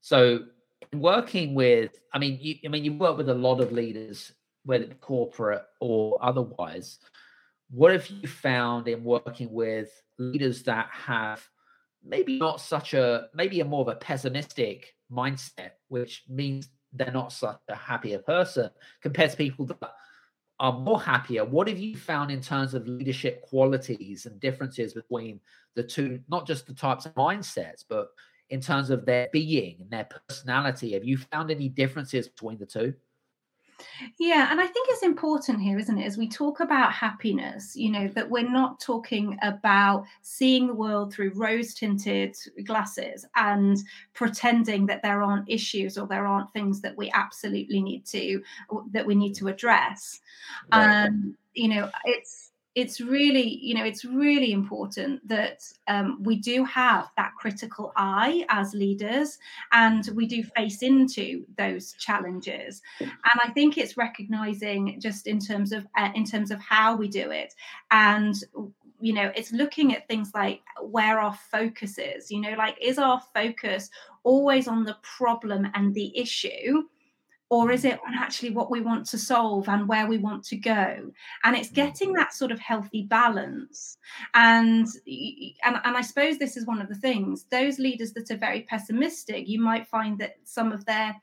So 0.00 0.40
working 0.92 1.54
with, 1.54 1.92
I 2.12 2.18
mean, 2.18 2.38
you, 2.40 2.56
I 2.64 2.68
mean, 2.68 2.84
you 2.84 2.94
work 2.94 3.16
with 3.16 3.28
a 3.28 3.34
lot 3.34 3.60
of 3.60 3.72
leaders, 3.72 4.32
whether 4.64 4.86
corporate 5.00 5.62
or 5.80 6.18
otherwise. 6.20 6.98
What 7.70 7.92
have 7.92 8.08
you 8.08 8.26
found 8.26 8.88
in 8.88 9.04
working 9.04 9.52
with 9.52 9.90
leaders 10.18 10.64
that 10.64 10.88
have 10.90 11.48
maybe 12.04 12.38
not 12.38 12.60
such 12.60 12.94
a 12.94 13.28
maybe 13.34 13.60
a 13.60 13.64
more 13.64 13.82
of 13.82 13.88
a 13.88 13.94
pessimistic 13.94 14.94
mindset, 15.12 15.72
which 15.88 16.24
means 16.28 16.68
they're 16.92 17.12
not 17.12 17.32
such 17.32 17.58
a 17.68 17.74
happier 17.74 18.18
person 18.18 18.70
compared 19.02 19.30
to 19.30 19.36
people 19.36 19.66
that 19.66 19.92
are 20.58 20.72
more 20.72 21.00
happier. 21.00 21.44
What 21.44 21.68
have 21.68 21.78
you 21.78 21.96
found 21.96 22.30
in 22.30 22.40
terms 22.40 22.74
of 22.74 22.86
leadership 22.86 23.42
qualities 23.42 24.26
and 24.26 24.38
differences 24.40 24.92
between 24.92 25.40
the 25.74 25.82
two, 25.82 26.20
not 26.28 26.46
just 26.46 26.66
the 26.66 26.74
types 26.74 27.06
of 27.06 27.14
mindsets, 27.14 27.84
but 27.88 28.08
in 28.50 28.60
terms 28.60 28.90
of 28.90 29.06
their 29.06 29.28
being 29.32 29.76
and 29.80 29.90
their 29.90 30.08
personality? 30.28 30.92
Have 30.92 31.04
you 31.04 31.16
found 31.16 31.50
any 31.50 31.68
differences 31.68 32.28
between 32.28 32.58
the 32.58 32.66
two? 32.66 32.94
Yeah, 34.18 34.48
and 34.50 34.60
I 34.60 34.66
think 34.66 34.88
it's 34.90 35.02
important 35.02 35.60
here, 35.60 35.78
isn't 35.78 35.98
it, 35.98 36.04
as 36.04 36.18
we 36.18 36.28
talk 36.28 36.60
about 36.60 36.92
happiness, 36.92 37.76
you 37.76 37.90
know, 37.90 38.08
that 38.08 38.28
we're 38.28 38.48
not 38.48 38.80
talking 38.80 39.38
about 39.42 40.04
seeing 40.22 40.66
the 40.66 40.74
world 40.74 41.12
through 41.12 41.32
rose 41.34 41.74
tinted 41.74 42.36
glasses 42.64 43.24
and 43.36 43.78
pretending 44.14 44.86
that 44.86 45.02
there 45.02 45.22
aren't 45.22 45.48
issues 45.48 45.98
or 45.98 46.06
there 46.06 46.26
aren't 46.26 46.52
things 46.52 46.80
that 46.80 46.96
we 46.96 47.10
absolutely 47.12 47.82
need 47.82 48.04
to 48.06 48.42
that 48.92 49.06
we 49.06 49.14
need 49.14 49.34
to 49.34 49.48
address. 49.48 50.20
Right. 50.72 51.06
Um, 51.06 51.36
you 51.54 51.68
know, 51.68 51.90
it's 52.04 52.49
it's 52.74 53.00
really 53.00 53.58
you 53.60 53.74
know 53.74 53.84
it's 53.84 54.04
really 54.04 54.52
important 54.52 55.26
that 55.26 55.62
um, 55.88 56.22
we 56.22 56.36
do 56.36 56.64
have 56.64 57.08
that 57.16 57.32
critical 57.36 57.92
eye 57.96 58.44
as 58.48 58.74
leaders 58.74 59.38
and 59.72 60.08
we 60.14 60.26
do 60.26 60.42
face 60.56 60.82
into 60.82 61.44
those 61.58 61.92
challenges. 61.94 62.80
And 63.00 63.40
i 63.44 63.50
think 63.50 63.76
it's 63.76 63.96
recognizing 63.96 65.00
just 65.00 65.26
in 65.26 65.38
terms 65.38 65.72
of 65.72 65.86
uh, 65.98 66.10
in 66.14 66.24
terms 66.24 66.50
of 66.50 66.60
how 66.60 66.96
we 66.96 67.08
do 67.08 67.30
it 67.30 67.54
and 67.90 68.34
you 69.00 69.12
know 69.12 69.32
it's 69.34 69.52
looking 69.52 69.94
at 69.94 70.06
things 70.06 70.30
like 70.34 70.60
where 70.82 71.18
our 71.18 71.34
focus 71.50 71.98
is 71.98 72.30
you 72.30 72.40
know 72.40 72.54
like 72.56 72.76
is 72.80 72.98
our 72.98 73.20
focus 73.34 73.90
always 74.22 74.68
on 74.68 74.84
the 74.84 74.96
problem 75.02 75.66
and 75.74 75.94
the 75.94 76.16
issue 76.16 76.82
or 77.50 77.70
is 77.70 77.82
mm. 77.82 77.92
it 77.92 78.00
on 78.06 78.14
actually 78.14 78.50
what 78.50 78.70
we 78.70 78.80
want 78.80 79.04
to 79.06 79.18
solve 79.18 79.68
and 79.68 79.88
where 79.88 80.06
we 80.06 80.16
want 80.18 80.44
to 80.44 80.56
go? 80.56 81.10
And 81.44 81.56
it's 81.56 81.68
mm. 81.68 81.74
getting 81.74 82.12
that 82.14 82.32
sort 82.32 82.52
of 82.52 82.58
healthy 82.58 83.02
balance. 83.02 83.98
And 84.34 84.86
and, 85.64 85.76
and 85.84 85.96
i 85.96 86.00
suppose 86.00 86.38
this 86.38 86.56
is 86.56 86.66
one 86.66 86.80
of 86.80 86.88
the 86.88 86.94
things 86.94 87.44
those 87.50 87.78
leaders 87.78 88.12
that 88.12 88.30
are 88.30 88.36
very 88.36 88.62
pessimistic 88.62 89.48
you 89.48 89.60
might 89.60 89.86
find 89.86 90.18
that 90.18 90.36
some 90.44 90.72
of 90.72 90.84
their 90.84 91.14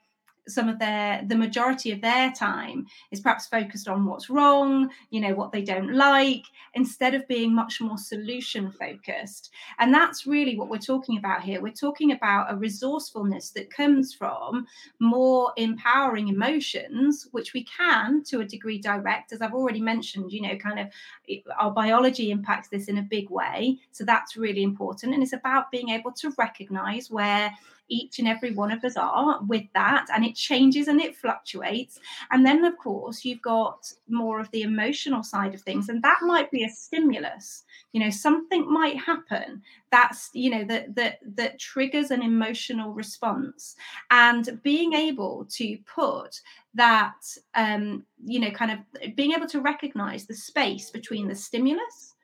some 0.47 0.69
of 0.69 0.79
their 0.79 1.23
the 1.27 1.35
majority 1.35 1.91
of 1.91 2.01
their 2.01 2.31
time 2.31 2.85
is 3.11 3.19
perhaps 3.19 3.47
focused 3.47 3.87
on 3.87 4.05
what's 4.05 4.29
wrong 4.29 4.89
you 5.09 5.19
know 5.19 5.33
what 5.33 5.51
they 5.51 5.61
don't 5.61 5.93
like 5.93 6.43
instead 6.73 7.13
of 7.13 7.27
being 7.27 7.53
much 7.53 7.81
more 7.81 7.97
solution 7.97 8.71
focused. 8.71 9.51
And 9.79 9.93
that's 9.93 10.27
really 10.27 10.57
what 10.57 10.69
we're 10.69 10.77
talking 10.77 11.17
about 11.17 11.41
here. 11.41 11.59
We're 11.59 11.71
talking 11.71 12.11
about 12.11 12.51
a 12.51 12.55
resourcefulness 12.55 13.49
that 13.51 13.73
comes 13.73 14.13
from 14.13 14.67
more 14.99 15.53
empowering 15.57 16.27
emotions 16.27 17.27
which 17.31 17.53
we 17.53 17.63
can 17.63 18.23
to 18.23 18.41
a 18.41 18.45
degree 18.45 18.77
direct 18.77 19.31
as 19.31 19.41
i've 19.41 19.53
already 19.53 19.81
mentioned 19.81 20.31
you 20.31 20.41
know 20.41 20.55
kind 20.57 20.79
of 20.79 20.87
eh, 21.29 21.39
our 21.59 21.71
biology 21.71 22.31
impacts 22.31 22.67
this 22.69 22.87
in 22.87 22.97
a 22.97 23.01
big 23.01 23.29
way. 23.29 23.79
So 23.91 24.03
that's 24.03 24.37
really 24.37 24.63
important. 24.63 25.13
And 25.13 25.23
it's 25.23 25.33
about 25.33 25.71
being 25.71 25.89
able 25.89 26.11
to 26.13 26.33
recognize 26.37 27.09
where 27.09 27.51
each 27.89 28.19
and 28.19 28.27
every 28.27 28.51
one 28.53 28.71
of 28.71 28.83
us 28.83 28.97
are 28.97 29.41
with 29.47 29.65
that 29.73 30.07
and 30.13 30.25
it 30.25 30.35
changes 30.35 30.87
and 30.87 31.01
it 31.01 31.15
fluctuates. 31.15 31.99
And 32.31 32.45
then 32.45 32.63
of 32.65 32.77
course 32.77 33.23
you've 33.23 33.41
got 33.41 33.91
more 34.09 34.39
of 34.39 34.49
the 34.51 34.63
emotional 34.63 35.23
side 35.23 35.53
of 35.53 35.61
things 35.61 35.89
and 35.89 36.01
that 36.03 36.19
might 36.21 36.51
be 36.51 36.63
a 36.63 36.69
stimulus. 36.69 37.63
You 37.93 38.01
know 38.01 38.09
something 38.09 38.71
might 38.71 38.97
happen 38.97 39.61
that's 39.91 40.29
you 40.33 40.49
know 40.49 40.63
that 40.65 40.95
that 40.95 41.19
that 41.35 41.59
triggers 41.59 42.11
an 42.11 42.21
emotional 42.21 42.93
response. 42.93 43.75
And 44.11 44.59
being 44.63 44.93
able 44.93 45.45
to 45.51 45.77
put 45.85 46.41
that 46.73 47.15
um 47.55 48.03
you 48.23 48.39
know 48.39 48.51
kind 48.51 48.71
of 48.71 49.15
being 49.15 49.31
able 49.31 49.47
to 49.47 49.61
recognize 49.61 50.25
the 50.25 50.35
space 50.35 50.89
between 50.89 51.27
the 51.27 51.35
stimulus 51.35 52.15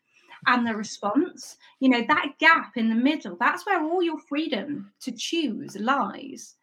and 0.48 0.66
the 0.66 0.76
response 0.76 1.58
you 1.80 1.90
know 1.90 2.04
that 2.08 2.34
gap 2.40 2.74
in 2.76 2.90
the 2.90 2.96
middle 2.96 3.36
that's 3.40 3.66
where 3.66 3.84
all 3.84 4.02
your 4.02 4.20
freedom 4.20 4.92
to 5.00 5.12
choose 5.12 5.76
lies 5.78 6.56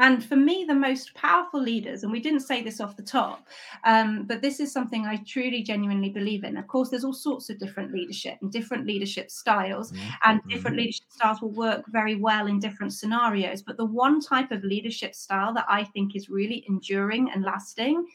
and 0.00 0.24
for 0.24 0.36
me 0.36 0.64
the 0.66 0.74
most 0.74 1.14
powerful 1.14 1.60
leaders 1.60 2.02
and 2.02 2.10
we 2.10 2.20
didn't 2.20 2.40
say 2.40 2.62
this 2.62 2.80
off 2.80 2.96
the 2.96 3.02
top 3.02 3.46
um, 3.84 4.24
but 4.26 4.40
this 4.42 4.58
is 4.58 4.72
something 4.72 5.06
i 5.06 5.16
truly 5.26 5.62
genuinely 5.62 6.08
believe 6.08 6.42
in 6.42 6.56
of 6.56 6.66
course 6.66 6.88
there's 6.88 7.04
all 7.04 7.12
sorts 7.12 7.50
of 7.50 7.58
different 7.58 7.92
leadership 7.92 8.36
and 8.40 8.50
different 8.50 8.86
leadership 8.86 9.30
styles 9.30 9.92
mm-hmm. 9.92 10.08
and 10.24 10.40
different 10.48 10.74
mm-hmm. 10.74 10.84
leadership 10.84 11.06
styles 11.10 11.40
will 11.40 11.50
work 11.50 11.84
very 11.88 12.16
well 12.16 12.46
in 12.46 12.58
different 12.58 12.92
scenarios 12.92 13.62
but 13.62 13.76
the 13.76 13.84
one 13.84 14.20
type 14.20 14.50
of 14.50 14.64
leadership 14.64 15.14
style 15.14 15.52
that 15.54 15.66
i 15.68 15.84
think 15.84 16.16
is 16.16 16.28
really 16.28 16.64
enduring 16.68 17.30
and 17.30 17.44
lasting 17.44 18.06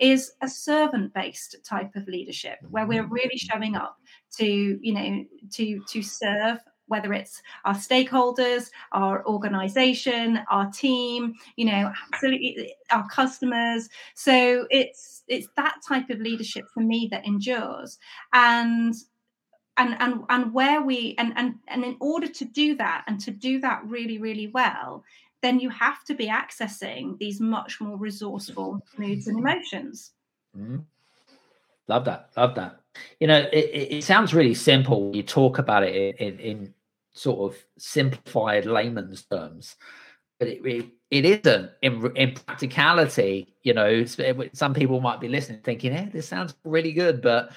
is 0.00 0.32
a 0.42 0.48
servant 0.48 1.12
based 1.14 1.56
type 1.64 1.94
of 1.96 2.06
leadership 2.08 2.58
where 2.70 2.86
we're 2.86 3.06
really 3.06 3.36
mm-hmm. 3.36 3.58
showing 3.58 3.76
up 3.76 3.98
to 4.38 4.78
you 4.80 4.92
know 4.92 5.24
to 5.50 5.80
to 5.88 6.02
serve 6.02 6.58
whether 6.88 7.12
it's 7.12 7.42
our 7.64 7.74
stakeholders 7.74 8.70
our 8.92 9.26
organization 9.26 10.40
our 10.50 10.70
team 10.70 11.34
you 11.56 11.64
know 11.64 11.92
absolutely 12.12 12.74
our 12.90 13.06
customers 13.08 13.88
so 14.14 14.66
it's 14.70 15.24
it's 15.28 15.48
that 15.56 15.76
type 15.86 16.10
of 16.10 16.20
leadership 16.20 16.64
for 16.72 16.80
me 16.80 17.08
that 17.10 17.26
endures 17.26 17.98
and 18.32 18.94
and 19.76 19.96
and 20.00 20.22
and 20.30 20.54
where 20.54 20.80
we 20.80 21.14
and 21.18 21.32
and 21.36 21.54
and 21.68 21.84
in 21.84 21.96
order 22.00 22.28
to 22.28 22.44
do 22.44 22.76
that 22.76 23.04
and 23.06 23.20
to 23.20 23.30
do 23.30 23.60
that 23.60 23.82
really 23.84 24.18
really 24.18 24.48
well 24.48 25.04
then 25.42 25.60
you 25.60 25.70
have 25.70 26.04
to 26.04 26.14
be 26.14 26.26
accessing 26.26 27.18
these 27.18 27.40
much 27.40 27.80
more 27.80 27.96
resourceful 27.96 28.80
moods 28.96 29.28
and 29.28 29.38
emotions. 29.38 30.12
Mm-hmm. 30.56 30.78
Love 31.88 32.04
that. 32.06 32.30
Love 32.36 32.54
that. 32.56 32.80
You 33.20 33.26
know, 33.26 33.48
it, 33.52 33.92
it, 33.92 34.04
sounds 34.04 34.34
really 34.34 34.54
simple. 34.54 35.10
You 35.14 35.22
talk 35.22 35.58
about 35.58 35.82
it 35.82 36.16
in, 36.16 36.38
in, 36.38 36.74
sort 37.12 37.50
of 37.50 37.58
simplified 37.78 38.66
layman's 38.66 39.22
terms, 39.22 39.76
but 40.38 40.48
it, 40.48 40.60
it, 40.66 40.86
it 41.10 41.24
isn't 41.24 41.70
in, 41.80 42.14
in 42.14 42.34
practicality. 42.34 43.54
You 43.62 43.72
know, 43.72 44.04
some 44.52 44.74
people 44.74 45.00
might 45.00 45.20
be 45.20 45.28
listening 45.28 45.60
thinking, 45.62 45.92
hey, 45.92 46.10
this 46.12 46.28
sounds 46.28 46.54
really 46.64 46.92
good, 46.92 47.22
but 47.22 47.52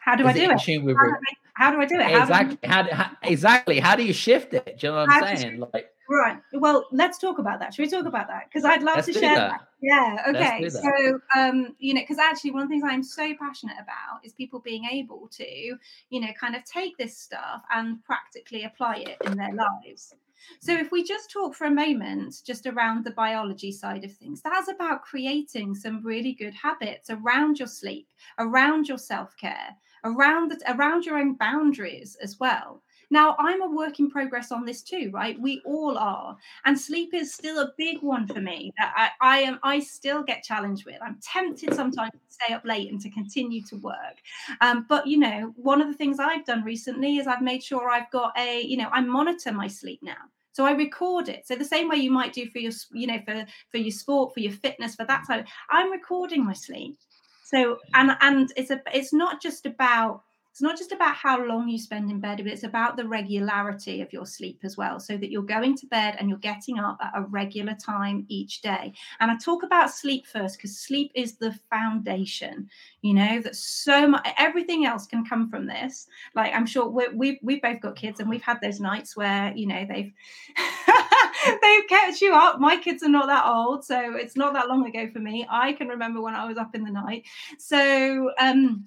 how 0.00 0.16
do 0.16 0.26
I 0.26 0.32
do 0.32 0.42
it? 0.42 0.50
How 0.50 0.56
do 0.56 0.96
I, 0.96 1.08
how 1.54 1.70
do 1.72 1.80
I, 1.80 1.84
do 1.84 1.98
it? 1.98 2.20
Exactly. 2.22 2.58
How, 2.68 2.82
do, 2.82 2.90
how, 2.90 3.10
exactly. 3.22 3.80
How 3.80 3.96
do 3.96 4.04
you 4.04 4.12
shift 4.12 4.54
it? 4.54 4.78
Do 4.78 4.86
you 4.86 4.92
know 4.92 5.00
what 5.00 5.10
I'm 5.10 5.36
saying? 5.36 5.64
Like, 5.72 5.90
Right. 6.08 6.38
Well, 6.52 6.86
let's 6.92 7.18
talk 7.18 7.38
about 7.38 7.58
that. 7.60 7.74
Should 7.74 7.82
we 7.82 7.90
talk 7.90 8.06
about 8.06 8.28
that? 8.28 8.44
Because 8.48 8.64
I'd 8.64 8.82
love 8.82 8.96
let's 8.96 9.08
to 9.08 9.12
share 9.12 9.34
that. 9.34 9.50
that. 9.50 9.68
Yeah. 9.82 10.22
Okay. 10.28 10.68
So, 10.68 11.20
um, 11.36 11.74
you 11.78 11.94
know, 11.94 12.00
because 12.00 12.18
actually, 12.18 12.52
one 12.52 12.62
of 12.62 12.68
the 12.68 12.72
things 12.72 12.84
I'm 12.86 13.02
so 13.02 13.34
passionate 13.34 13.76
about 13.80 14.24
is 14.24 14.32
people 14.32 14.60
being 14.60 14.84
able 14.84 15.28
to, 15.32 15.44
you 15.44 16.20
know, 16.20 16.28
kind 16.38 16.54
of 16.54 16.64
take 16.64 16.96
this 16.96 17.18
stuff 17.18 17.62
and 17.74 18.02
practically 18.04 18.64
apply 18.64 19.04
it 19.06 19.16
in 19.24 19.36
their 19.36 19.52
lives. 19.52 20.14
So, 20.60 20.72
if 20.72 20.92
we 20.92 21.02
just 21.02 21.30
talk 21.30 21.54
for 21.54 21.66
a 21.66 21.70
moment 21.70 22.42
just 22.44 22.66
around 22.66 23.04
the 23.04 23.10
biology 23.10 23.72
side 23.72 24.04
of 24.04 24.12
things, 24.12 24.42
that's 24.42 24.68
about 24.68 25.02
creating 25.02 25.74
some 25.74 26.04
really 26.04 26.32
good 26.32 26.54
habits 26.54 27.10
around 27.10 27.58
your 27.58 27.68
sleep, 27.68 28.08
around 28.38 28.88
your 28.88 28.98
self 28.98 29.36
care, 29.36 29.76
around 30.04 30.52
the, 30.52 30.74
around 30.74 31.04
your 31.04 31.18
own 31.18 31.34
boundaries 31.34 32.16
as 32.22 32.38
well. 32.38 32.82
Now, 33.10 33.36
I'm 33.38 33.62
a 33.62 33.70
work 33.70 34.00
in 34.00 34.10
progress 34.10 34.50
on 34.50 34.64
this 34.64 34.82
too, 34.82 35.10
right? 35.12 35.40
We 35.40 35.62
all 35.64 35.96
are. 35.96 36.36
And 36.64 36.78
sleep 36.78 37.14
is 37.14 37.34
still 37.34 37.60
a 37.60 37.72
big 37.78 38.02
one 38.02 38.26
for 38.26 38.40
me 38.40 38.72
that 38.78 38.92
I, 38.96 39.10
I 39.20 39.38
am 39.40 39.60
I 39.62 39.78
still 39.78 40.22
get 40.22 40.42
challenged 40.42 40.86
with. 40.86 40.96
I'm 41.00 41.18
tempted 41.22 41.74
sometimes 41.74 42.12
to 42.12 42.18
stay 42.28 42.54
up 42.54 42.64
late 42.64 42.90
and 42.90 43.00
to 43.02 43.10
continue 43.10 43.62
to 43.68 43.76
work. 43.76 44.16
Um, 44.60 44.86
but 44.88 45.06
you 45.06 45.18
know, 45.18 45.52
one 45.56 45.80
of 45.80 45.88
the 45.88 45.94
things 45.94 46.18
I've 46.18 46.44
done 46.44 46.64
recently 46.64 47.18
is 47.18 47.26
I've 47.26 47.42
made 47.42 47.62
sure 47.62 47.88
I've 47.88 48.10
got 48.10 48.36
a, 48.38 48.62
you 48.62 48.76
know, 48.76 48.88
I 48.92 49.00
monitor 49.00 49.52
my 49.52 49.68
sleep 49.68 50.00
now. 50.02 50.16
So 50.52 50.64
I 50.64 50.72
record 50.72 51.28
it. 51.28 51.46
So 51.46 51.54
the 51.54 51.64
same 51.64 51.88
way 51.88 51.96
you 51.96 52.10
might 52.10 52.32
do 52.32 52.48
for 52.48 52.58
your, 52.58 52.72
you 52.92 53.06
know, 53.06 53.20
for 53.24 53.44
for 53.70 53.76
your 53.76 53.90
sport, 53.90 54.32
for 54.34 54.40
your 54.40 54.52
fitness, 54.52 54.94
for 54.94 55.04
that 55.04 55.24
type, 55.26 55.46
I'm 55.70 55.92
recording 55.92 56.44
my 56.44 56.54
sleep. 56.54 56.96
So 57.44 57.78
and 57.94 58.16
and 58.20 58.52
it's 58.56 58.70
a 58.70 58.80
it's 58.92 59.12
not 59.12 59.40
just 59.40 59.66
about 59.66 60.22
it's 60.56 60.62
not 60.62 60.78
just 60.78 60.92
about 60.92 61.14
how 61.14 61.44
long 61.44 61.68
you 61.68 61.78
spend 61.78 62.10
in 62.10 62.18
bed, 62.18 62.38
but 62.38 62.46
it's 62.46 62.62
about 62.62 62.96
the 62.96 63.06
regularity 63.06 64.00
of 64.00 64.10
your 64.10 64.24
sleep 64.24 64.60
as 64.64 64.74
well, 64.74 64.98
so 64.98 65.18
that 65.18 65.30
you're 65.30 65.42
going 65.42 65.76
to 65.76 65.86
bed 65.88 66.16
and 66.18 66.30
you're 66.30 66.38
getting 66.38 66.78
up 66.78 66.96
at 67.02 67.12
a 67.14 67.26
regular 67.26 67.74
time 67.74 68.24
each 68.28 68.62
day. 68.62 68.94
And 69.20 69.30
I 69.30 69.36
talk 69.36 69.64
about 69.64 69.90
sleep 69.90 70.26
first 70.26 70.56
because 70.56 70.78
sleep 70.78 71.12
is 71.14 71.36
the 71.36 71.54
foundation. 71.68 72.70
You 73.02 73.12
know 73.12 73.42
that 73.42 73.54
so 73.54 74.08
much, 74.08 74.26
everything 74.38 74.86
else 74.86 75.06
can 75.06 75.26
come 75.26 75.50
from 75.50 75.66
this. 75.66 76.06
Like 76.34 76.54
I'm 76.54 76.64
sure 76.64 76.88
we 76.88 77.08
we've 77.08 77.38
we've 77.42 77.60
both 77.60 77.82
got 77.82 77.94
kids, 77.94 78.20
and 78.20 78.30
we've 78.30 78.40
had 78.40 78.58
those 78.62 78.80
nights 78.80 79.14
where 79.14 79.52
you 79.54 79.66
know 79.66 79.84
they've 79.86 80.10
they've 81.62 81.86
kept 81.86 82.22
you 82.22 82.32
up. 82.34 82.60
My 82.60 82.78
kids 82.78 83.02
are 83.02 83.10
not 83.10 83.26
that 83.26 83.44
old, 83.46 83.84
so 83.84 84.14
it's 84.16 84.36
not 84.36 84.54
that 84.54 84.68
long 84.68 84.86
ago 84.86 85.10
for 85.12 85.18
me. 85.18 85.46
I 85.50 85.74
can 85.74 85.88
remember 85.88 86.22
when 86.22 86.34
I 86.34 86.48
was 86.48 86.56
up 86.56 86.74
in 86.74 86.82
the 86.82 86.90
night. 86.90 87.24
So 87.58 88.30
um 88.40 88.86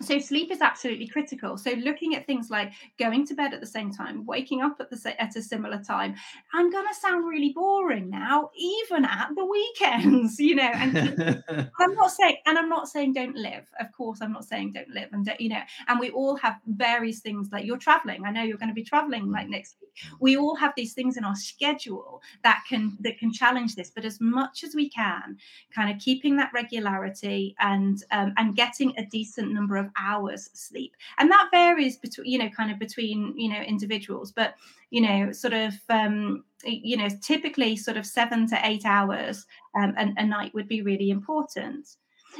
so 0.00 0.18
sleep 0.18 0.50
is 0.50 0.60
absolutely 0.60 1.06
critical. 1.06 1.56
So 1.56 1.70
looking 1.72 2.14
at 2.14 2.26
things 2.26 2.50
like 2.50 2.72
going 2.98 3.26
to 3.26 3.34
bed 3.34 3.54
at 3.54 3.60
the 3.60 3.66
same 3.66 3.92
time 3.92 4.24
waking 4.26 4.62
up 4.62 4.76
at 4.80 4.90
the 4.90 5.22
at 5.22 5.36
a 5.36 5.42
similar 5.42 5.78
time 5.82 6.14
i'm 6.52 6.70
going 6.70 6.86
to 6.86 6.94
sound 6.94 7.26
really 7.26 7.52
boring 7.52 8.10
now 8.10 8.50
even 8.56 9.04
at 9.04 9.28
the 9.36 9.44
weekends 9.44 10.38
you 10.48 10.54
know 10.54 10.70
and 10.74 11.42
i'm 11.78 11.94
not 11.94 12.10
saying 12.10 12.36
and 12.46 12.58
i'm 12.58 12.68
not 12.68 12.88
saying 12.88 13.12
don't 13.12 13.36
live. 13.36 13.66
Of 13.80 13.92
course 13.92 14.20
i'm 14.20 14.32
not 14.32 14.44
saying 14.44 14.72
don't 14.72 14.88
live 14.90 15.08
and 15.12 15.30
you 15.38 15.48
know 15.48 15.60
and 15.88 16.00
we 16.00 16.10
all 16.10 16.36
have 16.36 16.56
various 16.66 17.20
things 17.20 17.50
like 17.52 17.64
you're 17.64 17.78
traveling 17.78 18.24
i 18.24 18.30
know 18.30 18.42
you're 18.42 18.58
going 18.58 18.68
to 18.68 18.74
be 18.74 18.84
traveling 18.84 19.30
like 19.30 19.48
next 19.48 19.76
week. 19.80 19.90
We 20.20 20.36
all 20.36 20.54
have 20.56 20.72
these 20.76 20.92
things 20.92 21.16
in 21.16 21.24
our 21.24 21.36
schedule 21.36 22.22
that 22.42 22.62
can 22.68 22.96
that 23.00 23.18
can 23.18 23.32
challenge 23.32 23.74
this 23.74 23.90
but 23.90 24.04
as 24.04 24.20
much 24.20 24.64
as 24.64 24.74
we 24.74 24.88
can 24.88 25.36
kind 25.74 25.90
of 25.90 26.00
keeping 26.00 26.36
that 26.36 26.50
regularity 26.52 27.54
and 27.60 28.02
um, 28.10 28.32
and 28.36 28.56
getting 28.56 28.92
a 28.98 29.06
decent 29.06 29.52
number 29.52 29.76
of 29.76 29.85
of 29.86 29.92
hours 29.98 30.50
sleep. 30.52 30.96
And 31.18 31.30
that 31.30 31.48
varies 31.50 31.96
between 31.96 32.30
you 32.30 32.38
know 32.38 32.48
kind 32.50 32.70
of 32.70 32.78
between 32.78 33.34
you 33.36 33.48
know 33.48 33.60
individuals 33.60 34.32
but 34.32 34.54
you 34.90 35.00
know 35.00 35.32
sort 35.32 35.52
of 35.52 35.74
um 35.88 36.44
you 36.64 36.96
know 36.96 37.08
typically 37.22 37.76
sort 37.76 37.96
of 37.96 38.06
seven 38.06 38.46
to 38.48 38.58
eight 38.64 38.84
hours 38.84 39.46
um, 39.74 39.94
a, 39.96 40.12
a 40.18 40.26
night 40.26 40.54
would 40.54 40.68
be 40.68 40.82
really 40.82 41.10
important. 41.10 41.96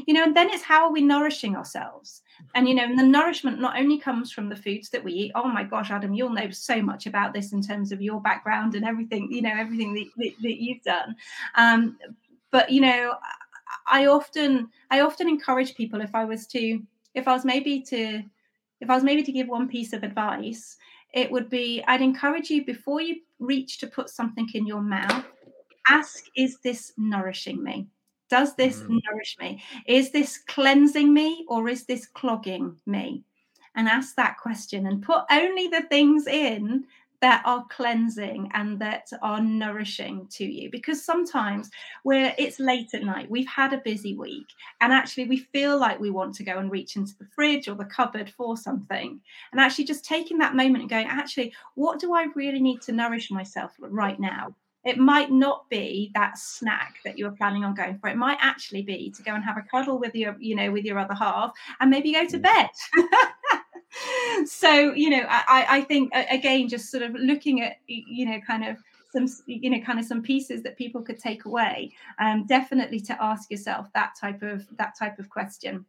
You 0.07 0.13
know 0.13 0.25
and 0.25 0.37
then 0.37 0.51
it's 0.51 0.63
how 0.63 0.85
are 0.85 0.93
we 0.93 1.01
nourishing 1.01 1.57
ourselves? 1.57 2.23
And 2.55 2.69
you 2.69 2.75
know 2.75 2.85
and 2.85 2.99
the 2.99 3.03
nourishment 3.03 3.61
not 3.61 3.79
only 3.79 3.99
comes 3.99 4.31
from 4.31 4.49
the 4.49 4.57
foods 4.57 4.91
that 4.91 5.03
we 5.03 5.13
eat. 5.13 5.33
Oh 5.35 5.49
my 5.49 5.65
gosh 5.65 5.91
adam 5.91 6.15
you'll 6.15 6.31
know 6.31 6.51
so 6.51 6.83
much 6.83 7.07
about 7.07 7.33
this 7.33 7.53
in 7.53 7.63
terms 7.63 7.93
of 7.93 8.03
your 8.03 8.21
background 8.21 8.75
and 8.75 8.85
everything 8.85 9.33
you 9.33 9.43
know 9.43 9.55
everything 9.57 9.95
that, 9.95 10.07
that, 10.17 10.33
that 10.43 10.63
you've 10.63 10.83
done. 10.83 11.17
Um, 11.55 11.99
but 12.51 12.71
you 12.71 12.81
know 12.81 13.15
i 13.87 14.07
often 14.07 14.69
i 14.91 15.01
often 15.01 15.29
encourage 15.29 15.75
people 15.75 16.01
if 16.01 16.15
i 16.15 16.25
was 16.25 16.47
to 16.47 16.81
if 17.17 17.27
I 17.27 17.33
was 17.33 17.45
maybe 17.45 17.81
to 17.81 18.23
if 18.81 18.91
I 18.91 18.95
was 18.95 19.03
maybe 19.03 19.23
to 19.23 19.33
give 19.33 19.49
one 19.49 19.69
piece 19.69 19.95
of 19.95 20.05
advice, 20.05 20.77
it 21.13 21.31
would 21.33 21.49
be 21.49 21.83
I'd 21.89 22.03
encourage 22.03 22.51
you 22.51 22.65
before 22.65 23.01
you 23.01 23.17
reach 23.41 23.79
to 23.79 23.87
put 23.87 24.11
something 24.11 24.49
in 24.55 24.67
your 24.67 24.83
mouth, 24.83 25.25
ask, 25.89 26.25
is 26.37 26.59
this 26.59 26.93
nourishing 26.99 27.65
me? 27.65 27.89
Does 28.29 28.55
this 28.55 28.81
mm. 28.81 29.01
nourish 29.09 29.37
me? 29.41 29.63
Is 29.87 30.11
this 30.11 30.39
cleansing 30.39 31.13
me 31.13 31.45
or 31.49 31.69
is 31.69 31.85
this 31.85 32.07
clogging 32.07 32.77
me? 32.87 33.25
And 33.75 33.89
ask 33.89 34.15
that 34.17 34.39
question 34.39 34.87
and 34.87 35.03
put 35.03 35.25
only 35.31 35.69
the 35.69 35.83
things 35.83 36.27
in 36.27 36.85
that 37.21 37.43
are 37.45 37.65
cleansing 37.71 38.51
and 38.55 38.79
that 38.81 39.09
are 39.23 39.41
nourishing 39.41 40.27
to 40.31 40.45
you. 40.45 40.71
Because 40.71 41.05
sometimes 41.05 41.71
where 42.03 42.35
it's 42.39 42.61
late 42.61 42.95
at 42.95 43.03
night 43.03 43.31
we've 43.31 43.47
had 43.47 43.73
a 43.73 43.79
busy 43.79 44.15
week 44.15 44.47
and 44.81 44.93
actually 44.93 45.27
we 45.27 45.39
feel 45.39 45.79
like 45.79 46.01
we 46.01 46.11
want 46.11 46.35
to 46.37 46.45
go 46.45 46.59
and 46.59 46.71
reach 46.71 46.97
into 46.97 47.17
the 47.19 47.27
fridge 47.35 47.69
or 47.69 47.75
the 47.75 47.85
cupboard 47.85 48.31
for 48.31 48.57
something. 48.57 49.21
And 49.53 49.61
actually 49.61 49.85
just 49.85 50.05
taking 50.05 50.39
that 50.39 50.55
moment 50.55 50.83
and 50.83 50.91
going 50.91 51.07
actually 51.07 51.53
what 51.75 52.01
do 52.01 52.15
i 52.15 52.27
really 52.35 52.61
need 52.61 52.83
to 52.83 52.93
nourish 52.93 53.31
myself 53.31 53.73
right 53.79 54.19
now? 54.19 54.55
It 54.87 54.99
might 54.99 55.33
not 55.33 55.69
be 55.69 56.13
that 56.15 56.39
snack 56.39 56.99
that 57.05 57.19
you 57.19 57.25
were 57.25 57.33
planning 57.33 57.65
on 57.65 57.75
going 57.75 57.99
for. 57.99 58.09
It 58.09 58.17
might 58.17 58.39
actually 58.41 58.83
be 58.83 59.11
to 59.17 59.23
go 59.25 59.35
and 59.35 59.43
have 59.43 59.57
a 59.57 59.63
cuddle 59.69 59.99
with 59.99 60.15
your 60.15 60.37
you 60.39 60.55
know 60.55 60.71
with 60.71 60.85
your 60.85 60.99
other 60.99 61.15
half 61.15 61.53
and 61.81 61.91
maybe 61.91 62.13
go 62.13 62.25
to 62.25 62.39
mm. 62.39 62.43
bed 62.43 62.69
so 64.45 64.93
you 64.95 65.11
know 65.11 65.25
I, 65.29 65.67
I 65.69 65.81
think 65.83 66.13
again 66.31 66.69
just 66.69 66.91
sort 66.91 67.03
of 67.03 67.15
looking 67.15 67.63
at 67.63 67.77
you 67.87 68.27
know 68.27 68.41
kind 68.47 68.65
of 68.65 68.77
some 69.13 69.27
you 69.47 69.71
know 69.71 69.81
kind 69.81 69.99
of 69.99 70.05
some 70.05 70.23
pieces 70.23 70.63
that 70.63 70.77
people 70.77 71.03
could 71.03 71.19
take 71.19 71.45
away 71.45 71.93
um, 72.19 72.45
definitely 72.47 73.01
to 73.01 73.23
ask 73.23 73.51
yourself 73.51 73.87
that 73.95 74.13
type 74.21 74.43
of 74.43 74.67
that 74.77 74.97
type 74.99 75.19
of 75.19 75.29
question 75.31 75.85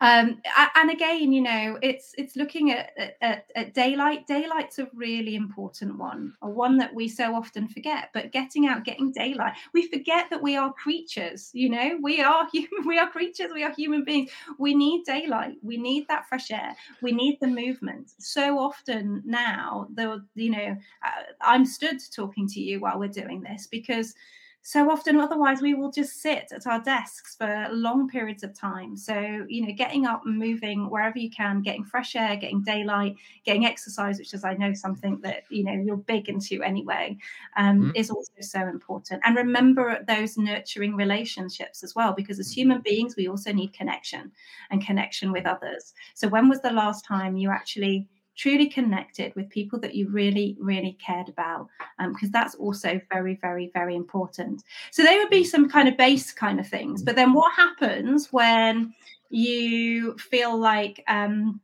um, 0.00 0.40
and 0.74 0.90
again 0.90 1.32
you 1.32 1.40
know 1.40 1.78
it's 1.82 2.14
it's 2.18 2.36
looking 2.36 2.72
at, 2.72 3.16
at, 3.20 3.46
at 3.56 3.74
daylight. 3.74 4.26
Daylight's 4.26 4.78
a 4.78 4.88
really 4.94 5.36
important 5.36 5.98
one 5.98 6.34
a 6.42 6.48
one 6.48 6.78
that 6.78 6.94
we 6.94 7.08
so 7.08 7.34
often 7.34 7.68
forget 7.68 8.10
but 8.12 8.32
getting 8.32 8.66
out 8.66 8.84
getting 8.84 9.12
daylight 9.12 9.54
we 9.74 9.86
forget 9.88 10.28
that 10.30 10.42
we 10.42 10.56
are 10.56 10.72
creatures 10.72 11.50
you 11.52 11.68
know? 11.68 11.98
We 12.02 12.20
are 12.20 12.48
human 12.52 12.86
we 12.86 12.98
are 12.98 13.10
creatures 13.10 13.50
we 13.52 13.62
are 13.62 13.74
human 13.74 14.04
beings. 14.04 14.30
We 14.58 14.74
need 14.74 15.04
daylight. 15.04 15.56
We 15.62 15.76
need 15.76 16.06
that 16.08 16.28
fresh 16.28 16.50
air. 16.50 16.74
We 17.02 17.12
need 17.12 17.38
the 17.40 17.46
movement. 17.46 18.12
So 18.18 18.58
often 18.58 19.22
now 19.24 19.88
the 19.94 20.22
you 20.34 20.50
know 20.50 20.76
uh, 21.04 21.22
i'm 21.40 21.64
stood 21.64 21.98
talking 22.14 22.46
to 22.48 22.60
you 22.60 22.80
while 22.80 22.98
we're 22.98 23.08
doing 23.08 23.40
this 23.40 23.66
because 23.66 24.14
so 24.62 24.90
often 24.90 25.18
otherwise 25.18 25.62
we 25.62 25.74
will 25.74 25.90
just 25.90 26.20
sit 26.20 26.52
at 26.52 26.66
our 26.66 26.80
desks 26.82 27.34
for 27.36 27.68
long 27.70 28.08
periods 28.08 28.42
of 28.42 28.54
time. 28.54 28.96
So 28.96 29.46
you 29.48 29.66
know 29.66 29.72
getting 29.74 30.06
up 30.06 30.22
and 30.24 30.38
moving 30.38 30.90
wherever 30.90 31.18
you 31.18 31.30
can 31.30 31.62
getting 31.62 31.84
fresh 31.84 32.14
air 32.16 32.36
getting 32.36 32.62
daylight 32.62 33.16
getting 33.44 33.66
exercise 33.66 34.18
which 34.18 34.34
is 34.34 34.44
i 34.44 34.54
know 34.54 34.72
something 34.74 35.20
that 35.22 35.44
you 35.50 35.64
know 35.64 35.72
you're 35.72 35.96
big 35.96 36.28
into 36.28 36.62
anyway 36.62 37.16
um, 37.56 37.80
mm-hmm. 37.80 37.90
is 37.94 38.10
also 38.10 38.32
so 38.40 38.60
important. 38.60 39.22
And 39.24 39.36
remember 39.36 40.02
those 40.06 40.36
nurturing 40.36 40.96
relationships 40.96 41.82
as 41.82 41.94
well 41.94 42.12
because 42.12 42.38
as 42.38 42.50
human 42.50 42.80
beings 42.80 43.16
we 43.16 43.28
also 43.28 43.52
need 43.52 43.72
connection 43.72 44.32
and 44.70 44.84
connection 44.84 45.32
with 45.32 45.46
others. 45.46 45.94
So 46.14 46.28
when 46.28 46.48
was 46.48 46.60
the 46.60 46.72
last 46.72 47.04
time 47.04 47.36
you 47.36 47.50
actually 47.50 48.08
truly 48.40 48.68
connected 48.70 49.34
with 49.36 49.50
people 49.50 49.78
that 49.78 49.94
you 49.94 50.08
really, 50.08 50.56
really 50.58 50.96
cared 51.06 51.28
about, 51.28 51.68
because 51.98 52.28
um, 52.28 52.32
that's 52.32 52.54
also 52.54 52.98
very, 53.12 53.38
very, 53.42 53.70
very 53.74 53.94
important. 53.94 54.62
So 54.90 55.02
they 55.02 55.18
would 55.18 55.28
be 55.28 55.44
some 55.44 55.68
kind 55.68 55.88
of 55.88 55.98
base 55.98 56.32
kind 56.32 56.58
of 56.58 56.66
things. 56.66 57.02
But 57.02 57.16
then 57.16 57.34
what 57.34 57.52
happens 57.54 58.32
when 58.32 58.94
you 59.28 60.16
feel 60.16 60.56
like, 60.56 61.04
um, 61.06 61.60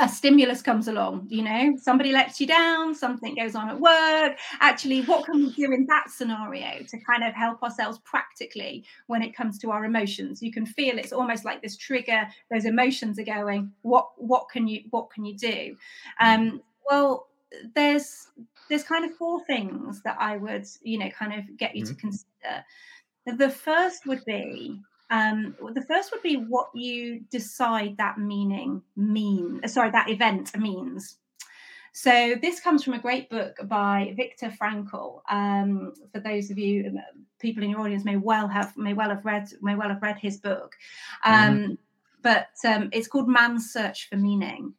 a 0.00 0.08
stimulus 0.08 0.62
comes 0.62 0.88
along 0.88 1.26
you 1.28 1.42
know? 1.42 1.76
Somebody 1.80 2.12
lets 2.12 2.40
you 2.40 2.46
down 2.46 2.94
something 2.94 3.34
goes 3.34 3.54
on 3.54 3.68
at 3.68 3.80
work. 3.80 4.38
Actually 4.60 5.02
what 5.02 5.24
can 5.24 5.36
we 5.36 5.52
do 5.52 5.72
in 5.72 5.86
that 5.86 6.10
scenario 6.10 6.82
to 6.88 6.98
kind 6.98 7.24
of 7.24 7.34
help 7.34 7.62
ourselves 7.62 7.98
practically 8.04 8.84
when 9.06 9.22
it 9.22 9.34
comes 9.34 9.58
to 9.58 9.70
our 9.70 9.84
emotions? 9.84 10.42
You 10.42 10.52
can 10.52 10.66
feel 10.66 10.98
it's 10.98 11.12
almost 11.12 11.44
like 11.44 11.62
this 11.62 11.76
trigger 11.76 12.26
those 12.50 12.64
emotions 12.64 13.18
are 13.18 13.24
going 13.24 13.72
what 13.82 14.08
what 14.16 14.48
can 14.48 14.68
you 14.68 14.82
what 14.90 15.10
can 15.10 15.24
you 15.24 15.36
do? 15.36 15.76
Um 16.20 16.62
well 16.88 17.28
there's 17.74 18.28
there's 18.68 18.84
kind 18.84 19.04
of 19.04 19.16
four 19.16 19.42
things 19.46 20.02
that 20.02 20.16
i 20.20 20.36
would 20.36 20.66
you 20.82 20.98
know 20.98 21.08
kind 21.10 21.32
of 21.32 21.56
get 21.56 21.74
you 21.74 21.84
mm-hmm. 21.84 21.94
to 21.94 22.00
consider. 22.00 22.64
The 23.26 23.50
first 23.50 24.06
would 24.06 24.24
be 24.24 24.80
um, 25.10 25.56
the 25.74 25.82
first 25.82 26.12
would 26.12 26.22
be 26.22 26.36
what 26.36 26.68
you 26.74 27.20
decide 27.30 27.96
that 27.98 28.18
meaning 28.18 28.82
mean. 28.96 29.60
Sorry, 29.66 29.90
that 29.90 30.10
event 30.10 30.56
means. 30.58 31.16
So 31.92 32.36
this 32.40 32.60
comes 32.60 32.84
from 32.84 32.94
a 32.94 32.98
great 32.98 33.28
book 33.30 33.56
by 33.64 34.14
Viktor 34.16 34.52
Frankl. 34.60 35.20
Um, 35.28 35.94
for 36.12 36.20
those 36.20 36.50
of 36.50 36.58
you 36.58 36.86
um, 36.86 37.24
people 37.40 37.62
in 37.62 37.70
your 37.70 37.80
audience 37.80 38.04
may 38.04 38.16
well 38.16 38.48
have 38.48 38.76
may 38.76 38.92
well 38.92 39.08
have 39.08 39.24
read 39.24 39.48
may 39.62 39.74
well 39.74 39.88
have 39.88 40.02
read 40.02 40.18
his 40.18 40.36
book, 40.36 40.76
mm-hmm. 41.24 41.48
um, 41.48 41.58
mm. 41.58 41.78
but 42.22 42.48
um, 42.66 42.90
it's 42.92 43.08
called 43.08 43.28
Man's 43.28 43.72
Search 43.72 44.08
for 44.08 44.16
Meaning 44.16 44.74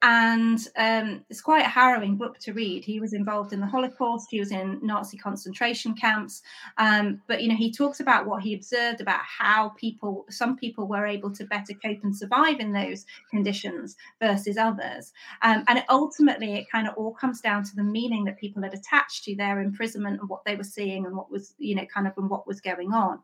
and 0.00 0.60
um, 0.76 1.24
it's 1.28 1.40
quite 1.40 1.64
a 1.64 1.68
harrowing 1.68 2.16
book 2.16 2.38
to 2.40 2.52
read. 2.52 2.84
He 2.84 3.00
was 3.00 3.12
involved 3.12 3.52
in 3.52 3.58
the 3.58 3.66
Holocaust. 3.66 4.28
He 4.30 4.38
was 4.38 4.52
in 4.52 4.78
Nazi 4.80 5.18
concentration 5.18 5.94
camps. 5.94 6.42
Um, 6.76 7.20
but 7.26 7.42
you 7.42 7.48
know, 7.48 7.56
he 7.56 7.72
talks 7.72 7.98
about 7.98 8.24
what 8.24 8.42
he 8.42 8.54
observed 8.54 9.00
about 9.00 9.20
how 9.22 9.70
people, 9.70 10.24
some 10.30 10.56
people, 10.56 10.86
were 10.86 11.04
able 11.04 11.32
to 11.32 11.44
better 11.44 11.74
cope 11.74 12.04
and 12.04 12.16
survive 12.16 12.60
in 12.60 12.72
those 12.72 13.06
conditions 13.28 13.96
versus 14.20 14.56
others. 14.56 15.12
Um, 15.42 15.64
and 15.66 15.82
ultimately, 15.88 16.54
it 16.54 16.70
kind 16.70 16.86
of 16.86 16.94
all 16.96 17.12
comes 17.12 17.40
down 17.40 17.64
to 17.64 17.74
the 17.74 17.82
meaning 17.82 18.24
that 18.24 18.38
people 18.38 18.62
had 18.62 18.74
attached 18.74 19.24
to 19.24 19.34
their 19.34 19.60
imprisonment 19.60 20.20
and 20.20 20.28
what 20.28 20.44
they 20.44 20.54
were 20.54 20.62
seeing 20.62 21.06
and 21.06 21.16
what 21.16 21.28
was, 21.28 21.54
you 21.58 21.74
know, 21.74 21.86
kind 21.92 22.06
of 22.06 22.12
and 22.16 22.30
what 22.30 22.46
was 22.46 22.60
going 22.60 22.92
on. 22.92 23.18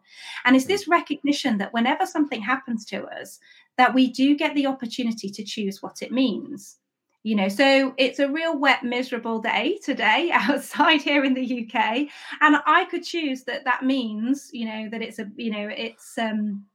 And 0.44 0.56
it's 0.56 0.66
this 0.66 0.88
recognition 0.88 1.58
that 1.58 1.72
whenever 1.72 2.04
something 2.04 2.42
happens 2.42 2.84
to 2.86 3.04
us, 3.04 3.38
that 3.76 3.94
we 3.94 4.10
do 4.10 4.36
get 4.36 4.54
the 4.54 4.66
opportunity 4.66 5.30
to 5.30 5.44
choose 5.44 5.82
what 5.82 6.02
it 6.02 6.12
means. 6.12 6.78
You 7.24 7.36
know 7.36 7.48
so 7.48 7.94
it's 7.96 8.18
a 8.18 8.28
real 8.28 8.58
wet 8.58 8.84
miserable 8.84 9.40
day 9.40 9.78
today 9.82 10.30
outside 10.34 11.00
here 11.00 11.24
in 11.24 11.32
the 11.32 11.64
uk 11.64 11.74
and 11.74 12.56
i 12.66 12.84
could 12.90 13.02
choose 13.02 13.44
that 13.44 13.64
that 13.64 13.82
means 13.82 14.50
you 14.52 14.66
know 14.66 14.90
that 14.90 15.00
it's 15.00 15.18
a 15.18 15.30
you 15.36 15.50
know 15.50 15.70
it's 15.74 16.18
um 16.18 16.66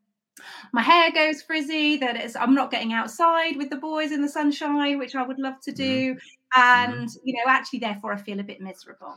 my 0.73 0.81
hair 0.81 1.11
goes 1.11 1.43
frizzy 1.43 1.97
that 1.97 2.15
it's 2.15 2.35
i'm 2.35 2.55
not 2.55 2.71
getting 2.71 2.93
outside 2.93 3.57
with 3.57 3.69
the 3.69 3.75
boys 3.75 4.11
in 4.11 4.23
the 4.23 4.27
sunshine 4.27 4.97
which 4.97 5.15
i 5.15 5.21
would 5.21 5.37
love 5.37 5.59
to 5.61 5.71
do 5.71 6.15
mm-hmm. 6.15 6.59
and 6.59 7.09
you 7.23 7.33
know 7.35 7.43
actually 7.51 7.77
therefore 7.77 8.11
i 8.11 8.17
feel 8.17 8.39
a 8.39 8.43
bit 8.43 8.59
miserable 8.59 9.13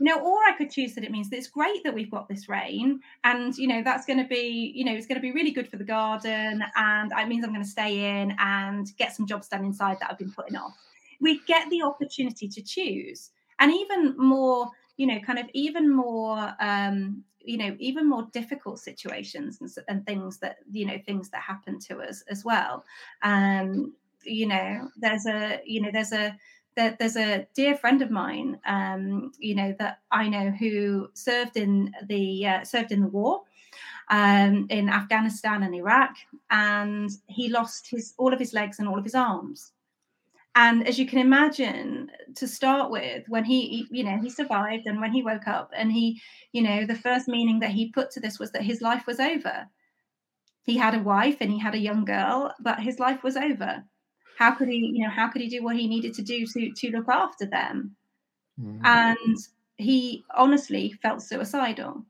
you 0.00 0.06
know, 0.06 0.20
or 0.20 0.38
I 0.48 0.56
could 0.56 0.70
choose 0.70 0.94
that 0.94 1.04
it 1.04 1.10
means 1.10 1.28
that 1.30 1.36
it's 1.36 1.48
great 1.48 1.82
that 1.84 1.94
we've 1.94 2.10
got 2.10 2.28
this 2.28 2.48
rain, 2.48 3.00
and 3.24 3.56
you 3.56 3.66
know 3.66 3.82
that's 3.82 4.06
going 4.06 4.18
to 4.18 4.28
be, 4.28 4.72
you 4.74 4.84
know, 4.84 4.92
it's 4.92 5.06
going 5.06 5.16
to 5.16 5.22
be 5.22 5.32
really 5.32 5.50
good 5.50 5.68
for 5.68 5.76
the 5.76 5.84
garden, 5.84 6.62
and 6.76 7.12
it 7.12 7.28
means 7.28 7.44
I'm 7.44 7.52
going 7.52 7.64
to 7.64 7.68
stay 7.68 8.20
in 8.20 8.34
and 8.38 8.86
get 8.96 9.14
some 9.14 9.26
jobs 9.26 9.48
done 9.48 9.64
inside 9.64 9.98
that 10.00 10.10
I've 10.10 10.18
been 10.18 10.32
putting 10.32 10.56
off. 10.56 10.76
We 11.20 11.40
get 11.46 11.68
the 11.70 11.82
opportunity 11.82 12.48
to 12.48 12.62
choose, 12.62 13.30
and 13.58 13.72
even 13.72 14.16
more, 14.16 14.70
you 14.96 15.06
know, 15.06 15.18
kind 15.20 15.38
of 15.38 15.46
even 15.52 15.94
more, 15.94 16.54
um, 16.60 17.24
you 17.40 17.58
know, 17.58 17.76
even 17.80 18.08
more 18.08 18.28
difficult 18.32 18.78
situations 18.78 19.60
and, 19.60 19.70
and 19.88 20.06
things 20.06 20.38
that 20.38 20.58
you 20.70 20.86
know 20.86 20.98
things 21.06 21.30
that 21.30 21.42
happen 21.42 21.80
to 21.80 21.98
us 21.98 22.22
as 22.30 22.44
well. 22.44 22.84
Um, 23.22 23.94
you 24.24 24.46
know, 24.46 24.88
there's 24.96 25.26
a, 25.26 25.60
you 25.64 25.80
know, 25.80 25.90
there's 25.92 26.12
a 26.12 26.36
there, 26.78 26.96
there's 26.98 27.16
a 27.16 27.44
dear 27.54 27.76
friend 27.76 28.00
of 28.02 28.10
mine, 28.10 28.58
um, 28.64 29.32
you 29.38 29.56
know, 29.56 29.74
that 29.80 29.98
I 30.12 30.28
know 30.28 30.50
who 30.50 31.08
served 31.12 31.56
in 31.56 31.92
the 32.06 32.46
uh, 32.46 32.64
served 32.64 32.92
in 32.92 33.00
the 33.00 33.08
war 33.08 33.42
um, 34.10 34.66
in 34.70 34.88
Afghanistan 34.88 35.64
and 35.64 35.74
Iraq, 35.74 36.14
and 36.50 37.10
he 37.26 37.48
lost 37.48 37.90
his 37.90 38.14
all 38.16 38.32
of 38.32 38.38
his 38.38 38.54
legs 38.54 38.78
and 38.78 38.88
all 38.88 38.96
of 38.96 39.04
his 39.04 39.16
arms. 39.16 39.72
And 40.54 40.86
as 40.88 40.98
you 40.98 41.06
can 41.06 41.18
imagine, 41.18 42.10
to 42.36 42.48
start 42.48 42.90
with, 42.90 43.24
when 43.28 43.44
he, 43.44 43.86
you 43.90 44.02
know, 44.02 44.18
he 44.22 44.30
survived, 44.30 44.86
and 44.86 45.00
when 45.00 45.12
he 45.12 45.22
woke 45.22 45.48
up, 45.48 45.72
and 45.76 45.92
he, 45.92 46.20
you 46.52 46.62
know, 46.62 46.86
the 46.86 46.94
first 46.94 47.26
meaning 47.26 47.58
that 47.60 47.70
he 47.70 47.90
put 47.90 48.12
to 48.12 48.20
this 48.20 48.38
was 48.38 48.52
that 48.52 48.62
his 48.62 48.80
life 48.80 49.04
was 49.06 49.18
over. 49.18 49.66
He 50.62 50.76
had 50.76 50.94
a 50.94 51.02
wife 51.02 51.38
and 51.40 51.50
he 51.50 51.58
had 51.58 51.74
a 51.74 51.86
young 51.88 52.04
girl, 52.04 52.52
but 52.60 52.78
his 52.78 52.98
life 52.98 53.22
was 53.22 53.36
over 53.36 53.84
how 54.38 54.52
could 54.52 54.68
he 54.68 54.92
you 54.94 55.02
know 55.02 55.10
how 55.10 55.26
could 55.26 55.42
he 55.42 55.48
do 55.48 55.64
what 55.64 55.74
he 55.76 55.88
needed 55.88 56.14
to 56.14 56.22
do 56.22 56.46
to 56.46 56.70
to 56.70 56.90
look 56.90 57.08
after 57.08 57.44
them? 57.44 57.96
Mm-hmm. 58.60 58.84
and 58.84 59.36
he 59.76 60.24
honestly 60.34 60.92
felt 61.02 61.22
suicidal. 61.22 62.04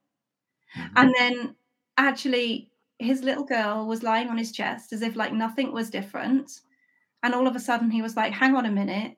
Mm-hmm. 0.77 0.97
and 0.97 1.15
then 1.19 1.55
actually 1.97 2.71
his 2.99 3.23
little 3.23 3.45
girl 3.45 3.87
was 3.87 4.03
lying 4.03 4.29
on 4.29 4.37
his 4.37 4.53
chest 4.53 4.93
as 4.93 5.01
if 5.01 5.17
like 5.17 5.33
nothing 5.33 5.73
was 5.73 5.89
different. 5.89 6.61
And 7.23 7.35
all 7.35 7.47
of 7.47 7.57
a 7.57 7.61
sudden 7.61 7.91
he 7.91 8.03
was 8.03 8.17
like 8.17 8.33
hang 8.33 8.55
on 8.55 8.67
a 8.67 8.71
minute. 8.71 9.17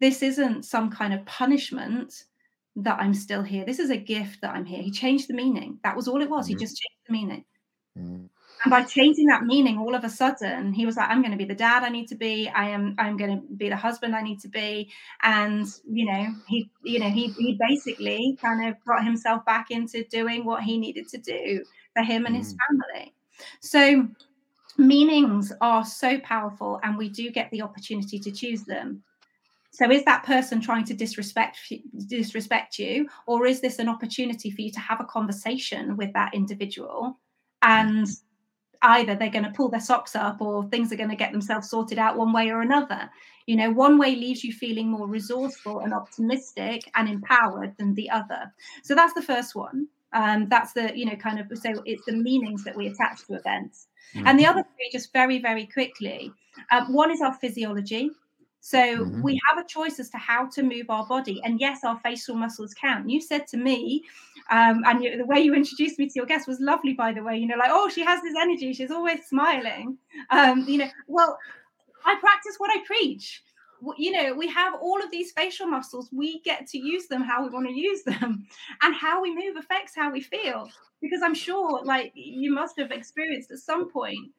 This 0.00 0.22
isn't 0.22 0.64
some 0.64 0.88
kind 0.90 1.12
of 1.12 1.26
punishment 1.26 2.24
that 2.76 3.00
i'm 3.00 3.14
still 3.14 3.42
here. 3.42 3.64
This 3.64 3.80
is 3.80 3.90
a 3.90 3.96
gift 3.96 4.40
that 4.42 4.54
i'm 4.54 4.64
here. 4.64 4.82
He 4.82 4.92
changed 4.92 5.28
the 5.28 5.34
meaning. 5.34 5.80
That 5.82 5.96
was 5.96 6.06
all 6.06 6.22
it 6.22 6.30
was. 6.30 6.46
Mm-hmm. 6.46 6.58
he 6.58 6.64
just 6.64 6.80
changed 6.80 7.02
the 7.08 7.12
meaning. 7.12 7.44
Mm-hmm 7.98 8.26
and 8.62 8.70
by 8.70 8.82
changing 8.82 9.26
that 9.26 9.44
meaning 9.44 9.78
all 9.78 9.94
of 9.94 10.04
a 10.04 10.08
sudden 10.08 10.72
he 10.72 10.86
was 10.86 10.96
like 10.96 11.08
i'm 11.08 11.20
going 11.20 11.30
to 11.30 11.36
be 11.36 11.44
the 11.44 11.54
dad 11.54 11.82
i 11.82 11.88
need 11.88 12.06
to 12.06 12.14
be 12.14 12.48
i 12.50 12.68
am 12.68 12.94
i'm 12.98 13.16
going 13.16 13.30
to 13.30 13.54
be 13.54 13.68
the 13.68 13.76
husband 13.76 14.14
i 14.14 14.22
need 14.22 14.40
to 14.40 14.48
be 14.48 14.90
and 15.22 15.66
you 15.90 16.04
know 16.06 16.26
he 16.46 16.70
you 16.82 16.98
know 16.98 17.08
he 17.08 17.28
he 17.38 17.58
basically 17.68 18.36
kind 18.40 18.68
of 18.68 18.74
got 18.86 19.04
himself 19.04 19.44
back 19.44 19.70
into 19.70 20.04
doing 20.04 20.44
what 20.44 20.62
he 20.62 20.78
needed 20.78 21.08
to 21.08 21.18
do 21.18 21.64
for 21.94 22.02
him 22.02 22.26
and 22.26 22.34
mm. 22.34 22.38
his 22.38 22.56
family 22.68 23.14
so 23.60 24.06
meanings 24.78 25.52
are 25.60 25.84
so 25.84 26.18
powerful 26.20 26.80
and 26.82 26.96
we 26.96 27.08
do 27.08 27.30
get 27.30 27.50
the 27.50 27.62
opportunity 27.62 28.18
to 28.18 28.30
choose 28.30 28.64
them 28.64 29.02
So 29.72 29.90
is 29.90 30.04
that 30.04 30.24
person 30.24 30.60
trying 30.60 30.84
to 30.86 30.94
disrespect 30.94 31.58
disrespect 32.08 32.78
you, 32.78 33.08
or 33.26 33.46
is 33.46 33.60
this 33.60 33.78
an 33.78 33.88
opportunity 33.88 34.50
for 34.50 34.62
you 34.62 34.72
to 34.72 34.80
have 34.80 35.00
a 35.00 35.04
conversation 35.04 35.96
with 35.96 36.12
that 36.14 36.34
individual? 36.34 37.18
And 37.62 38.08
either 38.82 39.14
they're 39.14 39.30
going 39.30 39.44
to 39.44 39.50
pull 39.50 39.68
their 39.68 39.80
socks 39.80 40.16
up 40.16 40.40
or 40.40 40.64
things 40.64 40.92
are 40.92 40.96
going 40.96 41.10
to 41.10 41.16
get 41.16 41.32
themselves 41.32 41.68
sorted 41.68 41.98
out 41.98 42.16
one 42.16 42.32
way 42.32 42.50
or 42.50 42.62
another. 42.62 43.10
You 43.46 43.56
know, 43.56 43.70
one 43.70 43.98
way 43.98 44.14
leaves 44.14 44.44
you 44.44 44.52
feeling 44.52 44.88
more 44.88 45.08
resourceful 45.08 45.80
and 45.80 45.92
optimistic 45.92 46.90
and 46.94 47.08
empowered 47.08 47.76
than 47.78 47.94
the 47.94 48.08
other. 48.10 48.52
So 48.82 48.94
that's 48.94 49.14
the 49.14 49.22
first 49.22 49.54
one. 49.54 49.88
Um, 50.12 50.48
that's 50.48 50.72
the, 50.72 50.96
you 50.96 51.06
know, 51.06 51.16
kind 51.16 51.38
of 51.38 51.46
so 51.58 51.82
it's 51.84 52.04
the 52.04 52.12
meanings 52.12 52.64
that 52.64 52.76
we 52.76 52.88
attach 52.88 53.26
to 53.26 53.34
events. 53.34 53.88
Mm-hmm. 54.14 54.26
And 54.26 54.38
the 54.38 54.46
other 54.46 54.62
three, 54.62 54.90
just 54.92 55.12
very, 55.12 55.38
very 55.38 55.66
quickly. 55.66 56.32
Um, 56.70 56.92
one 56.92 57.10
is 57.10 57.20
our 57.20 57.34
physiology. 57.34 58.10
So 58.60 58.78
mm-hmm. 58.78 59.22
we 59.22 59.40
have 59.48 59.64
a 59.64 59.66
choice 59.66 59.98
as 59.98 60.10
to 60.10 60.18
how 60.18 60.46
to 60.50 60.62
move 60.62 60.90
our 60.90 61.06
body. 61.06 61.40
And 61.44 61.58
yes, 61.58 61.82
our 61.82 61.98
facial 62.00 62.36
muscles 62.36 62.74
count. 62.74 63.08
You 63.08 63.20
said 63.20 63.46
to 63.48 63.56
me, 63.56 64.04
um, 64.50 64.82
and 64.84 65.02
you, 65.02 65.16
the 65.16 65.24
way 65.24 65.40
you 65.40 65.54
introduced 65.54 65.98
me 65.98 66.06
to 66.08 66.12
your 66.14 66.26
guest 66.26 66.46
was 66.46 66.60
lovely, 66.60 66.92
by 66.92 67.12
the 67.12 67.22
way. 67.22 67.38
You 67.38 67.46
know, 67.46 67.56
like, 67.56 67.70
oh, 67.72 67.88
she 67.88 68.02
has 68.02 68.20
this 68.22 68.34
energy. 68.38 68.72
She's 68.74 68.90
always 68.90 69.24
smiling. 69.26 69.96
Um, 70.30 70.64
you 70.68 70.78
know, 70.78 70.88
well, 71.06 71.38
I 72.04 72.16
practice 72.20 72.56
what 72.58 72.70
I 72.70 72.84
preach. 72.84 73.42
You 73.96 74.12
know, 74.12 74.34
we 74.34 74.46
have 74.48 74.74
all 74.74 75.02
of 75.02 75.10
these 75.10 75.32
facial 75.32 75.66
muscles. 75.66 76.10
We 76.12 76.40
get 76.40 76.66
to 76.66 76.78
use 76.78 77.06
them 77.06 77.22
how 77.22 77.42
we 77.42 77.48
want 77.48 77.66
to 77.66 77.72
use 77.72 78.02
them. 78.02 78.46
And 78.82 78.94
how 78.94 79.22
we 79.22 79.34
move 79.34 79.56
affects 79.56 79.94
how 79.96 80.12
we 80.12 80.20
feel. 80.20 80.68
Because 81.00 81.22
I'm 81.22 81.34
sure, 81.34 81.82
like, 81.82 82.12
you 82.14 82.52
must 82.52 82.78
have 82.78 82.90
experienced 82.90 83.50
at 83.50 83.58
some 83.58 83.90
point 83.90 84.32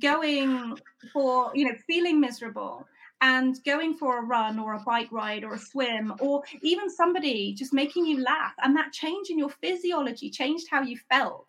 going 0.00 0.78
for, 1.12 1.50
you 1.54 1.64
know, 1.64 1.74
feeling 1.88 2.20
miserable 2.20 2.86
and 3.24 3.56
going 3.64 3.94
for 3.94 4.18
a 4.18 4.22
run 4.22 4.58
or 4.58 4.74
a 4.74 4.80
bike 4.80 5.10
ride 5.10 5.44
or 5.44 5.54
a 5.54 5.58
swim 5.58 6.12
or 6.20 6.42
even 6.60 6.90
somebody 6.90 7.54
just 7.54 7.72
making 7.72 8.04
you 8.04 8.22
laugh. 8.22 8.52
And 8.62 8.76
that 8.76 8.92
change 8.92 9.30
in 9.30 9.38
your 9.38 9.48
physiology 9.48 10.28
changed 10.28 10.66
how 10.70 10.82
you 10.82 10.98
felt. 11.10 11.48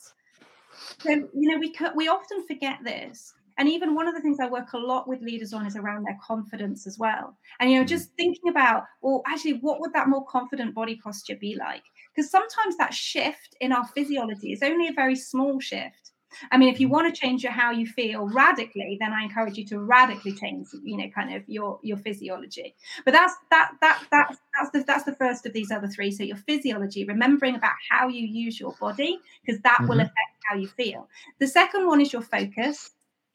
So 0.99 1.09
you 1.09 1.49
know 1.49 1.57
we 1.57 1.75
we 1.95 2.07
often 2.07 2.47
forget 2.47 2.77
this. 2.83 3.33
And 3.57 3.67
even 3.67 3.95
one 3.95 4.07
of 4.07 4.15
the 4.15 4.21
things 4.21 4.39
i 4.39 4.47
work 4.47 4.71
a 4.73 4.77
lot 4.77 5.07
with 5.07 5.21
leaders 5.21 5.53
on 5.53 5.65
is 5.65 5.75
around 5.75 6.05
their 6.05 6.17
confidence 6.25 6.88
as 6.88 6.97
well. 6.97 7.38
And 7.59 7.69
you 7.69 7.77
know 7.77 7.83
mm. 7.83 7.89
just 7.89 8.09
thinking 8.15 8.49
about 8.49 8.83
well 9.01 9.21
actually 9.27 9.59
what 9.59 9.81
would 9.81 9.91
that 9.91 10.07
more 10.07 10.25
confident 10.25 10.73
body 10.73 10.95
posture 11.03 11.35
be 11.35 11.57
like? 11.57 11.83
Because 12.15 12.31
sometimes 12.31 12.77
that 12.77 12.93
shift 12.93 13.57
in 13.59 13.73
our 13.73 13.85
physiology 13.88 14.53
is 14.53 14.63
only 14.63 14.88
a 14.88 14.93
very 14.93 15.17
small 15.17 15.59
shift 15.59 16.11
I 16.52 16.58
mean, 16.58 16.74
if 16.74 16.80
you 16.80 16.89
want 16.89 17.13
to 17.13 17.19
change 17.19 17.43
your 17.43 17.52
how 17.52 17.71
you 17.71 17.86
feel 17.86 18.28
radically, 18.28 18.98
then 19.00 19.13
I 19.13 19.24
encourage 19.24 19.58
you 19.58 19.65
to 19.67 19.80
radically 19.80 20.34
change, 20.34 20.67
you 20.84 20.98
know, 20.98 21.10
kind 21.13 21.34
of 21.36 21.43
your 21.48 21.80
your 21.82 21.98
physiology. 21.98 22.76
But 23.04 23.12
that's 23.12 23.34
that 23.52 23.71
that 23.82 24.04
that 24.12 24.38
that's 24.58 24.71
the 24.71 24.84
that's 24.84 25.04
the 25.04 25.15
first 25.15 25.45
of 25.45 25.54
these 25.54 25.71
other 25.71 25.88
three. 25.88 26.12
So 26.12 26.24
your 26.24 26.38
physiology, 26.38 27.06
remembering 27.06 27.56
about 27.56 27.74
how 27.89 28.08
you 28.08 28.26
use 28.26 28.60
your 28.60 28.76
body, 28.80 29.19
because 29.45 29.62
that 29.62 29.78
mm-hmm. 29.80 29.88
will 29.88 30.00
affect 30.00 30.36
how 30.50 30.56
you 30.56 30.67
feel. 30.67 31.08
The 31.39 31.48
second 31.48 31.88
one 31.88 32.02
is 32.02 32.13
your 32.13 32.21
focus, 32.21 32.91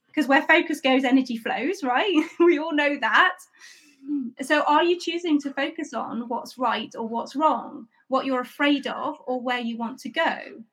because 0.08 0.28
where 0.28 0.42
focus 0.42 0.80
goes, 0.80 1.04
energy 1.04 1.36
flows, 1.36 1.82
right? 1.82 2.24
we 2.40 2.58
all 2.58 2.74
know 2.74 2.98
that. 3.00 3.38
So 4.42 4.62
are 4.62 4.82
you 4.82 4.98
choosing 4.98 5.40
to 5.42 5.52
focus 5.52 5.92
on 5.92 6.28
what's 6.28 6.56
right 6.56 6.92
or 6.96 7.06
what's 7.06 7.36
wrong, 7.36 7.86
what 8.08 8.24
you're 8.24 8.40
afraid 8.40 8.86
of, 8.86 9.18
or 9.26 9.40
where 9.40 9.58
you 9.58 9.76
want 9.76 9.98
to 10.00 10.08
go? 10.08 10.64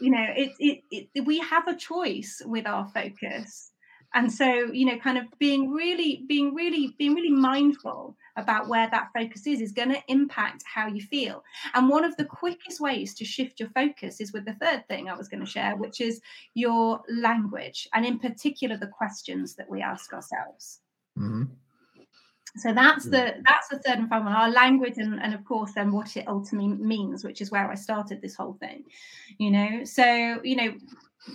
You 0.00 0.10
know 0.10 0.26
it, 0.36 0.52
it, 0.58 1.08
it 1.14 1.24
we 1.24 1.38
have 1.38 1.68
a 1.68 1.76
choice 1.76 2.42
with 2.44 2.66
our 2.66 2.86
focus. 2.88 3.70
And 4.16 4.32
so 4.32 4.46
you 4.46 4.86
know 4.86 4.98
kind 4.98 5.18
of 5.18 5.24
being 5.38 5.70
really 5.70 6.24
being 6.28 6.54
really 6.54 6.94
being 6.98 7.14
really 7.14 7.30
mindful 7.30 8.16
about 8.36 8.68
where 8.68 8.88
that 8.90 9.10
focus 9.16 9.46
is 9.46 9.60
is 9.60 9.72
going 9.72 9.90
to 9.90 10.02
impact 10.08 10.64
how 10.72 10.86
you 10.86 11.00
feel. 11.00 11.42
And 11.74 11.88
one 11.88 12.04
of 12.04 12.16
the 12.16 12.24
quickest 12.24 12.80
ways 12.80 13.14
to 13.14 13.24
shift 13.24 13.60
your 13.60 13.70
focus 13.70 14.20
is 14.20 14.32
with 14.32 14.44
the 14.44 14.54
third 14.54 14.86
thing 14.88 15.08
i 15.08 15.14
was 15.14 15.28
going 15.28 15.44
to 15.44 15.50
share 15.50 15.76
which 15.76 16.00
is 16.00 16.20
your 16.54 17.00
language 17.08 17.88
and 17.94 18.04
in 18.04 18.18
particular 18.18 18.76
the 18.76 18.86
questions 18.86 19.54
that 19.56 19.70
we 19.70 19.82
ask 19.82 20.12
ourselves. 20.12 20.80
Mm-hmm. 21.18 21.44
So 22.56 22.72
that's 22.72 23.04
the 23.04 23.34
that's 23.44 23.68
the 23.68 23.80
third 23.80 23.98
and 23.98 24.08
final 24.08 24.26
one, 24.26 24.34
our 24.34 24.50
language 24.50 24.94
and, 24.98 25.20
and 25.20 25.34
of 25.34 25.44
course 25.44 25.72
then 25.74 25.90
what 25.90 26.16
it 26.16 26.28
ultimately 26.28 26.68
means, 26.68 27.24
which 27.24 27.40
is 27.40 27.50
where 27.50 27.68
I 27.68 27.74
started 27.74 28.22
this 28.22 28.36
whole 28.36 28.54
thing. 28.54 28.84
You 29.38 29.50
know, 29.50 29.84
so 29.84 30.40
you 30.44 30.54
know, 30.54 30.74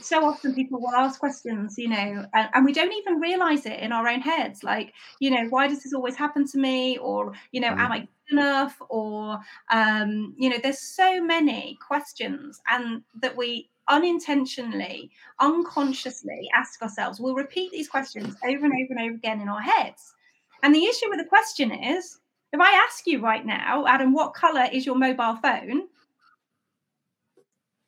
so 0.01 0.23
often 0.25 0.53
people 0.53 0.79
will 0.79 0.95
ask 0.95 1.19
questions, 1.19 1.77
you 1.77 1.89
know, 1.89 2.25
and, 2.33 2.49
and, 2.53 2.63
we 2.65 2.73
don't 2.73 2.93
even 2.93 3.19
realize 3.19 3.65
it 3.65 3.79
in 3.79 3.91
our 3.91 4.07
own 4.07 4.21
heads. 4.21 4.63
Like, 4.63 4.93
you 5.19 5.31
know, 5.31 5.47
why 5.49 5.67
does 5.67 5.83
this 5.83 5.93
always 5.93 6.15
happen 6.15 6.47
to 6.47 6.57
me? 6.57 6.97
Or, 6.99 7.33
you 7.51 7.59
know, 7.59 7.69
mm. 7.69 7.79
am 7.79 7.91
I 7.91 7.99
good 7.99 8.09
enough? 8.31 8.77
Or, 8.89 9.39
um, 9.71 10.35
you 10.37 10.49
know, 10.49 10.57
there's 10.61 10.79
so 10.79 11.21
many 11.23 11.77
questions 11.85 12.61
and 12.69 13.01
that 13.21 13.35
we 13.35 13.69
unintentionally, 13.87 15.09
unconsciously 15.39 16.47
ask 16.55 16.81
ourselves. 16.81 17.19
We'll 17.19 17.35
repeat 17.35 17.71
these 17.71 17.89
questions 17.89 18.35
over 18.45 18.65
and 18.65 18.73
over 18.73 18.93
and 18.93 18.99
over 19.01 19.15
again 19.15 19.41
in 19.41 19.49
our 19.49 19.61
heads. 19.61 20.13
And 20.63 20.73
the 20.73 20.85
issue 20.85 21.09
with 21.09 21.19
the 21.19 21.25
question 21.25 21.71
is 21.71 22.19
if 22.51 22.59
I 22.59 22.71
ask 22.87 23.05
you 23.05 23.21
right 23.21 23.45
now, 23.45 23.85
Adam, 23.87 24.13
what 24.13 24.33
color 24.33 24.67
is 24.71 24.85
your 24.85 24.95
mobile 24.95 25.35
phone? 25.35 25.83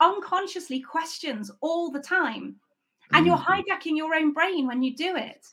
unconsciously 0.00 0.80
questions 0.80 1.50
all 1.60 1.90
the 1.90 2.00
time. 2.00 2.56
And 3.12 3.24
mm. 3.24 3.28
you're 3.28 3.38
hijacking 3.38 3.96
your 3.96 4.14
own 4.14 4.32
brain 4.32 4.66
when 4.66 4.82
you 4.82 4.94
do 4.94 5.16
it. 5.16 5.46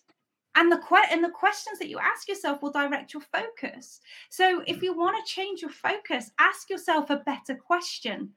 And 0.56 0.72
the 0.72 0.78
que- 0.78 1.10
and 1.10 1.24
the 1.24 1.30
questions 1.30 1.80
that 1.80 1.90
you 1.90 1.98
ask 1.98 2.28
yourself 2.28 2.62
will 2.62 2.72
direct 2.72 3.14
your 3.14 3.24
focus. 3.24 4.02
So 4.30 4.64
if 4.68 4.84
you 4.84 4.96
want 4.96 5.18
to 5.18 5.32
change 5.32 5.62
your 5.62 5.72
focus, 5.72 6.32
ask 6.40 6.70
yourself 6.70 7.10
a 7.10 7.18
better 7.18 7.56
question. 7.56 8.32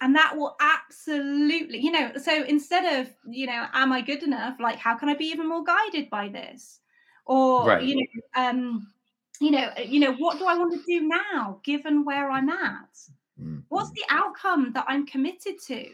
And 0.00 0.16
that 0.16 0.36
will 0.36 0.56
absolutely, 0.60 1.78
you 1.78 1.92
know, 1.92 2.10
so 2.20 2.42
instead 2.42 3.00
of, 3.00 3.08
you 3.28 3.46
know, 3.46 3.66
am 3.72 3.92
I 3.92 4.00
good 4.00 4.24
enough? 4.24 4.56
Like, 4.58 4.76
how 4.76 4.96
can 4.96 5.08
I 5.08 5.14
be 5.14 5.26
even 5.26 5.48
more 5.48 5.62
guided 5.62 6.10
by 6.10 6.28
this? 6.28 6.80
Or, 7.26 7.64
right. 7.64 7.82
you 7.84 7.94
know, 7.94 8.22
um, 8.34 8.92
you 9.42 9.50
know, 9.50 9.70
uh, 9.78 9.82
you 9.82 10.00
know, 10.00 10.14
what 10.14 10.38
do 10.38 10.46
I 10.46 10.56
want 10.56 10.72
to 10.72 10.82
do 10.86 11.06
now, 11.06 11.60
given 11.64 12.04
where 12.04 12.30
I'm 12.30 12.48
at? 12.48 12.94
Mm-hmm. 13.40 13.60
What's 13.68 13.90
the 13.90 14.04
outcome 14.08 14.72
that 14.72 14.84
I'm 14.88 15.06
committed 15.06 15.54
to? 15.66 15.86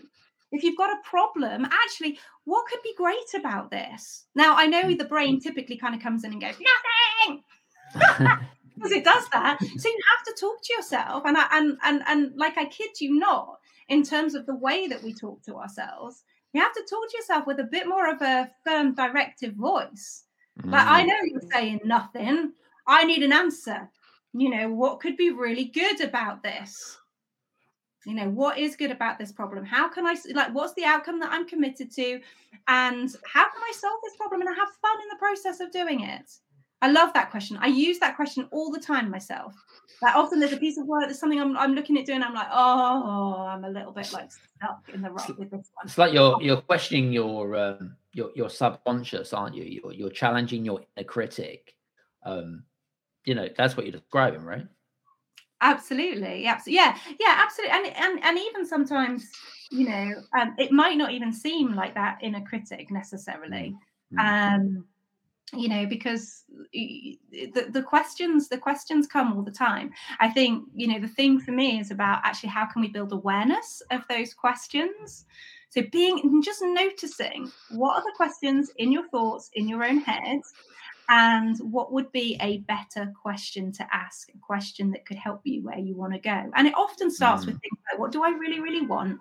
If 0.50 0.62
you've 0.62 0.78
got 0.78 0.90
a 0.90 1.02
problem, 1.04 1.66
actually, 1.66 2.18
what 2.44 2.66
could 2.66 2.80
be 2.82 2.94
great 2.96 3.34
about 3.34 3.70
this? 3.70 4.24
Now, 4.34 4.54
I 4.56 4.66
know 4.66 4.94
the 4.94 5.04
brain 5.04 5.40
typically 5.40 5.76
kind 5.76 5.94
of 5.94 6.02
comes 6.02 6.24
in 6.24 6.32
and 6.32 6.40
goes, 6.40 6.54
nothing. 7.26 7.42
because 8.78 8.92
it 8.92 9.04
does 9.04 9.28
that. 9.32 9.58
So 9.60 9.88
you 9.88 9.98
have 10.16 10.24
to 10.26 10.40
talk 10.40 10.62
to 10.62 10.74
yourself, 10.74 11.24
and 11.26 11.36
I, 11.36 11.46
and 11.52 11.78
and 11.82 12.02
and 12.06 12.32
like 12.36 12.56
I 12.56 12.64
kid 12.66 12.90
you 13.00 13.18
not, 13.18 13.58
in 13.88 14.02
terms 14.02 14.34
of 14.34 14.46
the 14.46 14.54
way 14.54 14.86
that 14.86 15.02
we 15.02 15.12
talk 15.12 15.42
to 15.44 15.56
ourselves, 15.56 16.22
you 16.52 16.60
have 16.60 16.72
to 16.74 16.84
talk 16.88 17.10
to 17.10 17.16
yourself 17.16 17.46
with 17.46 17.60
a 17.60 17.64
bit 17.64 17.88
more 17.88 18.10
of 18.10 18.22
a 18.22 18.50
firm, 18.64 18.94
directive 18.94 19.54
voice. 19.54 20.24
Mm. 20.62 20.72
Like 20.72 20.86
I 20.86 21.02
mm. 21.02 21.06
know 21.08 21.16
you're 21.24 21.50
saying 21.52 21.80
nothing, 21.84 22.52
I 22.88 23.04
need 23.04 23.22
an 23.22 23.32
answer. 23.32 23.88
You 24.32 24.50
know, 24.50 24.72
what 24.72 25.00
could 25.00 25.16
be 25.16 25.30
really 25.30 25.66
good 25.66 26.00
about 26.00 26.42
this? 26.42 26.98
You 28.06 28.14
know, 28.14 28.30
what 28.30 28.58
is 28.58 28.76
good 28.76 28.90
about 28.90 29.18
this 29.18 29.32
problem? 29.32 29.64
How 29.64 29.88
can 29.88 30.06
I, 30.06 30.16
like, 30.32 30.54
what's 30.54 30.72
the 30.74 30.84
outcome 30.84 31.20
that 31.20 31.30
I'm 31.30 31.46
committed 31.46 31.90
to? 31.92 32.20
And 32.68 33.14
how 33.26 33.44
can 33.44 33.62
I 33.62 33.72
solve 33.74 34.00
this 34.02 34.16
problem 34.16 34.40
and 34.40 34.50
have 34.56 34.68
fun 34.80 35.02
in 35.02 35.08
the 35.10 35.16
process 35.18 35.60
of 35.60 35.70
doing 35.70 36.00
it? 36.00 36.30
I 36.80 36.90
love 36.90 37.12
that 37.14 37.30
question. 37.30 37.58
I 37.60 37.66
use 37.66 37.98
that 37.98 38.16
question 38.16 38.48
all 38.52 38.70
the 38.70 38.78
time 38.78 39.10
myself. 39.10 39.54
Like 40.00 40.14
often 40.14 40.38
there's 40.38 40.52
a 40.52 40.58
piece 40.58 40.78
of 40.78 40.86
work, 40.86 41.04
there's 41.06 41.18
something 41.18 41.40
I'm, 41.40 41.56
I'm 41.56 41.74
looking 41.74 41.98
at 41.98 42.06
doing. 42.06 42.22
I'm 42.22 42.34
like, 42.34 42.46
oh, 42.52 43.46
I'm 43.48 43.64
a 43.64 43.70
little 43.70 43.92
bit 43.92 44.12
like 44.12 44.30
stuck 44.30 44.88
in 44.94 45.02
the 45.02 45.10
rut 45.10 45.36
with 45.36 45.50
this 45.50 45.70
one. 45.74 45.86
It's 45.86 45.98
like 45.98 46.12
you're 46.12 46.40
you're 46.40 46.60
questioning 46.60 47.12
your 47.12 47.56
um, 47.56 47.96
your 48.12 48.30
your 48.36 48.48
subconscious, 48.48 49.32
aren't 49.32 49.56
you? 49.56 49.64
You're 49.64 49.92
you're 49.92 50.10
challenging 50.10 50.64
your 50.64 50.82
inner 50.96 51.04
critic. 51.04 51.74
Um, 52.24 52.62
you 53.28 53.34
know 53.34 53.48
that's 53.56 53.76
what 53.76 53.84
you're 53.84 53.92
describing 53.92 54.42
right? 54.42 54.66
Absolutely 55.60 56.46
absolutely 56.46 56.76
yeah 56.76 56.96
yeah 57.20 57.44
absolutely 57.44 57.76
and 57.76 57.96
and, 57.96 58.24
and 58.24 58.38
even 58.38 58.64
sometimes 58.64 59.30
you 59.70 59.86
know 59.86 60.14
um, 60.40 60.54
it 60.56 60.72
might 60.72 60.96
not 60.96 61.12
even 61.12 61.32
seem 61.32 61.74
like 61.74 61.94
that 61.94 62.18
in 62.22 62.36
a 62.36 62.44
critic 62.44 62.90
necessarily. 62.90 63.76
Mm-hmm. 64.12 64.54
um 64.54 64.84
you 65.54 65.68
know 65.68 65.86
because 65.86 66.44
the, 66.72 67.66
the 67.70 67.82
questions 67.82 68.48
the 68.48 68.56
questions 68.56 69.06
come 69.06 69.34
all 69.34 69.42
the 69.42 69.50
time. 69.50 69.90
I 70.20 70.30
think 70.30 70.64
you 70.74 70.88
know 70.88 70.98
the 70.98 71.08
thing 71.08 71.38
for 71.38 71.52
me 71.52 71.80
is 71.80 71.90
about 71.90 72.20
actually 72.24 72.50
how 72.50 72.64
can 72.66 72.80
we 72.80 72.88
build 72.88 73.12
awareness 73.12 73.82
of 73.90 74.02
those 74.08 74.32
questions? 74.32 75.26
So 75.70 75.82
being 75.92 76.40
just 76.42 76.62
noticing 76.62 77.52
what 77.72 77.96
are 77.96 78.02
the 78.02 78.14
questions 78.16 78.70
in 78.76 78.90
your 78.90 79.06
thoughts 79.08 79.50
in 79.52 79.68
your 79.68 79.84
own 79.84 79.98
head 79.98 80.40
and 81.08 81.58
what 81.58 81.90
would 81.92 82.10
be 82.12 82.36
a 82.40 82.58
better 82.58 83.12
question 83.20 83.72
to 83.72 83.86
ask 83.94 84.28
a 84.34 84.38
question 84.38 84.90
that 84.90 85.06
could 85.06 85.16
help 85.16 85.40
you 85.44 85.62
where 85.62 85.78
you 85.78 85.94
want 85.94 86.12
to 86.12 86.18
go 86.18 86.50
and 86.54 86.66
it 86.66 86.74
often 86.76 87.10
starts 87.10 87.44
mm. 87.44 87.46
with 87.46 87.60
things 87.60 87.78
like 87.90 87.98
what 87.98 88.12
do 88.12 88.22
i 88.22 88.30
really 88.30 88.60
really 88.60 88.84
want 88.86 89.20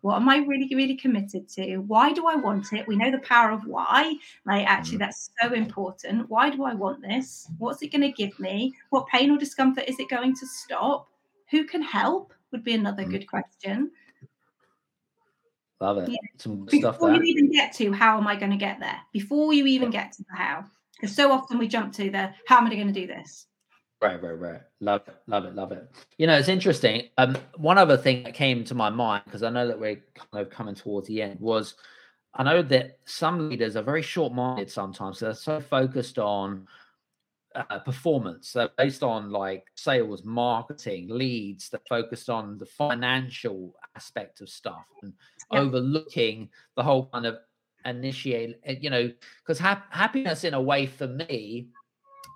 what 0.00 0.16
am 0.16 0.28
i 0.28 0.38
really 0.38 0.68
really 0.74 0.96
committed 0.96 1.48
to 1.48 1.76
why 1.78 2.12
do 2.12 2.26
i 2.26 2.34
want 2.34 2.72
it 2.72 2.86
we 2.86 2.96
know 2.96 3.10
the 3.10 3.18
power 3.18 3.50
of 3.52 3.64
why 3.64 4.14
like 4.44 4.66
actually 4.66 4.96
mm. 4.96 5.00
that's 5.00 5.30
so 5.40 5.52
important 5.52 6.28
why 6.28 6.50
do 6.50 6.64
i 6.64 6.74
want 6.74 7.00
this 7.00 7.48
what's 7.58 7.82
it 7.82 7.92
going 7.92 8.00
to 8.00 8.12
give 8.12 8.38
me 8.40 8.72
what 8.90 9.06
pain 9.06 9.30
or 9.30 9.38
discomfort 9.38 9.84
is 9.86 9.98
it 9.98 10.08
going 10.08 10.34
to 10.34 10.46
stop 10.46 11.08
who 11.50 11.64
can 11.64 11.82
help 11.82 12.32
would 12.50 12.64
be 12.64 12.74
another 12.74 13.04
mm. 13.04 13.10
good 13.10 13.26
question 13.26 13.90
Love 15.82 15.96
it. 15.96 16.10
Yeah. 16.10 16.18
Some 16.36 16.66
Before 16.66 16.92
stuff 16.92 17.00
you 17.00 17.22
even 17.22 17.50
get 17.50 17.72
to 17.76 17.90
how 17.90 18.18
am 18.18 18.26
I 18.26 18.36
going 18.36 18.50
to 18.50 18.58
get 18.58 18.80
there? 18.80 18.98
Before 19.14 19.54
you 19.54 19.64
even 19.64 19.90
get 19.90 20.12
to 20.12 20.22
the 20.24 20.36
how. 20.36 20.66
Because 21.00 21.16
so 21.16 21.32
often 21.32 21.58
we 21.58 21.68
jump 21.68 21.92
to 21.94 22.10
the 22.10 22.30
how 22.46 22.58
am 22.58 22.66
I 22.66 22.74
going 22.74 22.86
to 22.86 22.92
do 22.92 23.06
this? 23.06 23.46
Right, 24.02 24.22
right, 24.22 24.38
right. 24.38 24.60
Love 24.80 25.02
it, 25.08 25.16
love 25.26 25.44
it, 25.44 25.54
love 25.54 25.72
it. 25.72 25.90
You 26.16 26.26
know, 26.26 26.38
it's 26.38 26.48
interesting. 26.48 27.08
Um, 27.18 27.36
one 27.56 27.76
other 27.76 27.96
thing 27.96 28.22
that 28.22 28.34
came 28.34 28.64
to 28.64 28.74
my 28.74 28.88
mind 28.88 29.24
because 29.26 29.42
I 29.42 29.50
know 29.50 29.66
that 29.66 29.78
we're 29.78 30.02
kind 30.14 30.46
of 30.46 30.50
coming 30.50 30.74
towards 30.74 31.08
the 31.08 31.20
end 31.20 31.38
was 31.38 31.74
I 32.34 32.44
know 32.44 32.62
that 32.62 32.98
some 33.04 33.50
leaders 33.50 33.76
are 33.76 33.82
very 33.82 34.02
short-minded 34.02 34.70
sometimes. 34.70 35.18
So 35.18 35.26
they're 35.26 35.34
so 35.34 35.60
focused 35.60 36.18
on 36.18 36.66
uh, 37.54 37.80
performance. 37.80 38.48
So 38.50 38.68
based 38.78 39.02
on 39.02 39.30
like 39.30 39.66
sales, 39.74 40.24
marketing, 40.24 41.08
leads, 41.10 41.68
they're 41.68 41.80
focused 41.88 42.30
on 42.30 42.58
the 42.58 42.66
financial 42.66 43.74
aspect 43.96 44.40
of 44.40 44.48
stuff 44.48 44.86
and 45.02 45.12
yeah. 45.52 45.60
overlooking 45.60 46.48
the 46.76 46.82
whole 46.82 47.10
kind 47.12 47.26
of 47.26 47.38
initiate 47.84 48.60
eh, 48.64 48.76
you 48.80 48.90
know 48.90 49.10
because 49.42 49.58
ha- 49.58 49.84
happiness 49.90 50.44
in 50.44 50.54
a 50.54 50.60
way 50.60 50.86
for 50.86 51.06
me 51.06 51.68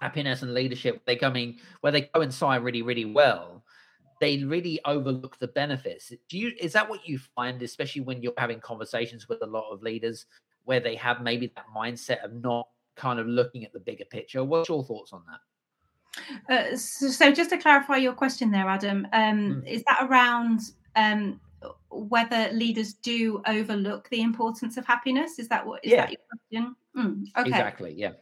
happiness 0.01 0.43
and 0.43 0.55
leadership 0.55 1.03
they 1.07 1.17
coming 1.17 1.59
where 1.81 1.93
they 1.93 2.03
coincide 2.03 2.63
really 2.63 2.83
really 2.83 3.05
well 3.05 3.65
they 4.21 4.43
really 4.45 4.81
overlook 4.85 5.39
the 5.39 5.49
benefits. 5.49 6.13
Do 6.29 6.39
you 6.39 6.53
is 6.59 6.73
that 6.73 6.89
what 6.89 7.07
you 7.07 7.19
find 7.19 7.63
especially 7.63 8.03
when 8.03 8.23
you're 8.23 8.33
having 8.39 8.61
conversations 8.61 9.29
with 9.29 9.43
a 9.43 9.47
lot 9.47 9.71
of 9.71 9.83
leaders 9.83 10.27
where 10.65 10.81
they 10.81 10.95
have 10.97 11.21
maybe 11.21 11.53
that 11.55 11.67
mindset 11.77 12.25
of 12.25 12.33
not 12.33 12.69
kind 12.97 13.19
of 13.19 13.27
looking 13.27 13.65
at 13.65 13.73
the 13.73 13.81
bigger 13.81 14.05
picture? 14.05 14.45
What's 14.45 14.69
your 14.69 14.85
thoughts 14.85 15.13
on 15.13 15.23
that? 15.29 16.73
Uh, 16.73 16.77
so, 16.77 17.09
so, 17.09 17.33
just 17.33 17.51
to 17.51 17.59
clarify 17.59 17.97
your 17.97 18.13
question 18.13 18.53
there 18.53 18.69
adam 18.69 19.07
um, 19.13 19.63
mm. 19.63 19.67
is 19.67 19.83
that 19.85 20.07
around 20.09 20.61
um, 20.95 21.41
whether 21.95 22.51
leaders 22.53 22.95
do 22.95 23.43
overlook 23.47 24.09
the 24.11 24.21
importance 24.21 24.77
of 24.77 24.87
happiness. 24.87 25.39
Is 25.39 25.49
that 25.49 25.67
what 25.67 25.85
is 25.85 25.93
yeah. 25.93 26.07
that 26.07 26.11
your 26.11 26.21
question? 26.31 26.77
Mm, 26.97 27.25
okay. 27.37 27.49
Exactly. 27.49 27.95
Yeah. 27.97 28.13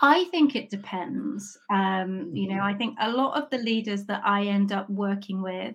I 0.00 0.24
think 0.24 0.56
it 0.56 0.70
depends. 0.70 1.56
Um, 1.70 2.30
you 2.34 2.48
know, 2.48 2.62
I 2.62 2.74
think 2.74 2.96
a 3.00 3.10
lot 3.10 3.40
of 3.40 3.48
the 3.50 3.58
leaders 3.58 4.04
that 4.06 4.22
I 4.24 4.44
end 4.46 4.72
up 4.72 4.90
working 4.90 5.40
with, 5.40 5.74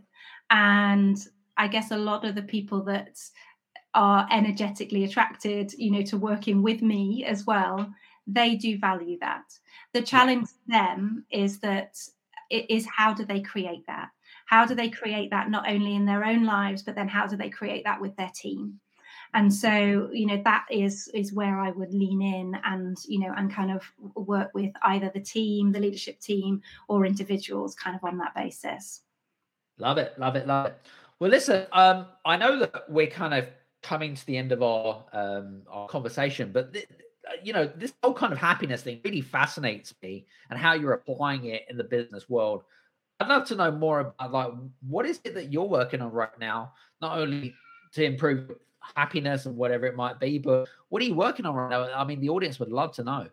and 0.50 1.18
I 1.58 1.68
guess 1.68 1.92
a 1.92 1.98
lot 1.98 2.26
of 2.26 2.36
the 2.36 2.44
people 2.44 2.84
that 2.84 3.18
are 3.94 4.28
energetically 4.32 5.04
attracted, 5.04 5.74
you 5.74 5.92
know, 5.92 6.04
to 6.04 6.18
working 6.18 6.62
with 6.62 6.82
me 6.82 7.26
as 7.26 7.46
well, 7.46 7.92
they 8.28 8.56
do 8.56 8.78
value 8.78 9.18
that. 9.22 9.46
The 9.94 10.02
challenge 10.02 10.48
yeah. 10.68 10.96
them 10.96 11.26
is 11.32 11.60
that 11.62 11.98
it 12.50 12.70
is 12.70 12.86
how 12.86 13.14
do 13.14 13.26
they 13.26 13.42
create 13.42 13.86
that? 13.88 14.10
How 14.50 14.66
do 14.66 14.74
they 14.74 14.90
create 14.90 15.30
that 15.30 15.52
not 15.52 15.70
only 15.70 15.96
in 15.96 16.08
their 16.08 16.26
own 16.26 16.44
lives 16.44 16.82
but 16.82 16.96
then 16.96 17.08
how 17.08 17.28
do 17.28 17.38
they 17.38 17.52
create 17.52 17.84
that 17.84 18.02
with 18.02 18.16
their 18.16 18.32
team? 18.34 18.80
And 19.36 19.54
so 19.54 20.10
you 20.12 20.26
know 20.26 20.42
that 20.44 20.66
is 20.72 21.08
is 21.14 21.32
where 21.32 21.60
i 21.60 21.70
would 21.70 21.94
lean 21.94 22.22
in 22.22 22.58
and 22.64 22.98
you 23.08 23.20
know 23.20 23.32
and 23.38 23.54
kind 23.54 23.72
of 23.72 23.84
work 24.16 24.50
with 24.56 24.72
either 24.82 25.12
the 25.14 25.20
team 25.20 25.72
the 25.72 25.80
leadership 25.80 26.20
team 26.20 26.62
or 26.88 27.06
individuals 27.06 27.76
kind 27.76 27.96
of 27.96 28.04
on 28.04 28.18
that 28.18 28.34
basis. 28.34 29.02
Love 29.78 30.00
it 30.00 30.18
love 30.18 30.36
it 30.36 30.48
love 30.48 30.66
it. 30.66 30.82
Well 31.20 31.30
listen 31.30 31.68
um 31.72 32.08
i 32.26 32.36
know 32.36 32.60
that 32.60 32.90
we're 32.90 33.14
kind 33.22 33.36
of 33.36 33.46
coming 33.84 34.16
to 34.16 34.26
the 34.26 34.36
end 34.36 34.52
of 34.52 34.64
our 34.64 35.06
um 35.14 35.62
our 35.70 35.88
conversation 35.88 36.52
but 36.52 36.74
th- 36.74 36.88
you 37.44 37.54
know 37.54 37.68
this 37.76 37.94
whole 38.02 38.16
kind 38.16 38.34
of 38.34 38.40
happiness 38.40 38.82
thing 38.82 39.00
really 39.06 39.22
fascinates 39.22 39.94
me 40.02 40.26
and 40.50 40.58
how 40.58 40.74
you're 40.74 40.94
applying 40.94 41.46
it 41.46 41.66
in 41.70 41.78
the 41.78 41.84
business 41.84 42.28
world 42.28 42.64
I'd 43.20 43.28
love 43.28 43.46
to 43.48 43.56
know 43.56 43.72
more 43.72 44.00
about 44.00 44.16
uh, 44.20 44.30
like 44.30 44.54
what 44.88 45.06
is 45.06 45.20
it 45.24 45.34
that 45.34 45.52
you're 45.52 45.66
working 45.66 46.02
on 46.02 46.12
right 46.12 46.38
now, 46.40 46.74
not 47.02 47.18
only 47.18 47.54
to 47.94 48.04
improve 48.04 48.52
happiness 48.96 49.46
and 49.46 49.58
whatever 49.58 49.86
it 49.86 49.96
might 49.96 50.20
be, 50.20 50.40
but 50.40 50.68
what 50.88 51.02
are 51.02 51.06
you 51.06 51.16
working 51.16 51.46
on 51.46 51.54
right 51.54 51.70
now? 51.70 51.90
I 51.94 52.06
mean, 52.06 52.22
the 52.22 52.30
audience 52.30 52.60
would 52.60 52.72
love 52.72 52.94
to 52.94 53.04
know. 53.04 53.28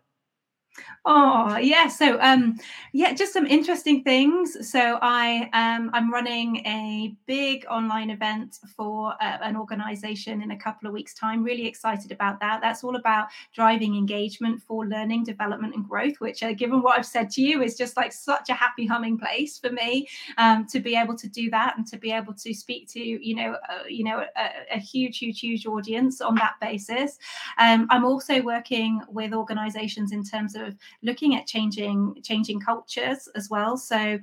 Oh 1.05 1.55
yeah, 1.55 1.87
so 1.87 2.19
um, 2.19 2.59
yeah, 2.91 3.13
just 3.13 3.31
some 3.31 3.45
interesting 3.45 4.03
things. 4.03 4.69
So 4.69 4.99
I 5.01 5.49
um, 5.53 5.89
I'm 5.93 6.11
running 6.11 6.57
a 6.65 7.15
big 7.25 7.65
online 7.69 8.09
event 8.09 8.59
for 8.75 9.13
uh, 9.21 9.37
an 9.41 9.55
organisation 9.55 10.41
in 10.41 10.51
a 10.51 10.57
couple 10.57 10.85
of 10.85 10.93
weeks' 10.93 11.13
time. 11.13 11.43
Really 11.43 11.65
excited 11.65 12.11
about 12.11 12.41
that. 12.41 12.59
That's 12.61 12.83
all 12.83 12.97
about 12.97 13.27
driving 13.53 13.95
engagement 13.95 14.61
for 14.61 14.85
learning, 14.85 15.23
development, 15.23 15.75
and 15.75 15.87
growth. 15.87 16.19
Which, 16.19 16.43
uh, 16.43 16.51
given 16.51 16.81
what 16.81 16.99
I've 16.99 17.05
said 17.05 17.29
to 17.31 17.41
you, 17.41 17.61
is 17.61 17.77
just 17.77 17.95
like 17.95 18.11
such 18.11 18.49
a 18.49 18.53
happy 18.53 18.85
humming 18.85 19.17
place 19.17 19.57
for 19.57 19.69
me 19.69 20.09
um, 20.37 20.65
to 20.67 20.81
be 20.81 20.97
able 20.97 21.15
to 21.15 21.29
do 21.29 21.49
that 21.51 21.77
and 21.77 21.87
to 21.87 21.97
be 21.97 22.11
able 22.11 22.33
to 22.33 22.53
speak 22.53 22.89
to 22.89 22.99
you 22.99 23.35
know 23.35 23.55
uh, 23.69 23.83
you 23.87 24.03
know 24.03 24.25
a, 24.35 24.75
a, 24.75 24.79
huge, 24.79 25.19
huge, 25.19 25.39
huge 25.39 25.65
audience 25.65 26.19
on 26.19 26.35
that 26.35 26.55
basis. 26.59 27.17
Um, 27.57 27.87
I'm 27.89 28.03
also 28.03 28.41
working 28.41 29.01
with 29.07 29.33
organisations 29.33 30.11
in 30.11 30.23
terms 30.23 30.55
of 30.55 30.66
looking 31.03 31.35
at 31.35 31.47
changing 31.47 32.21
changing 32.23 32.59
cultures 32.59 33.27
as 33.35 33.49
well. 33.49 33.77
So, 33.77 34.19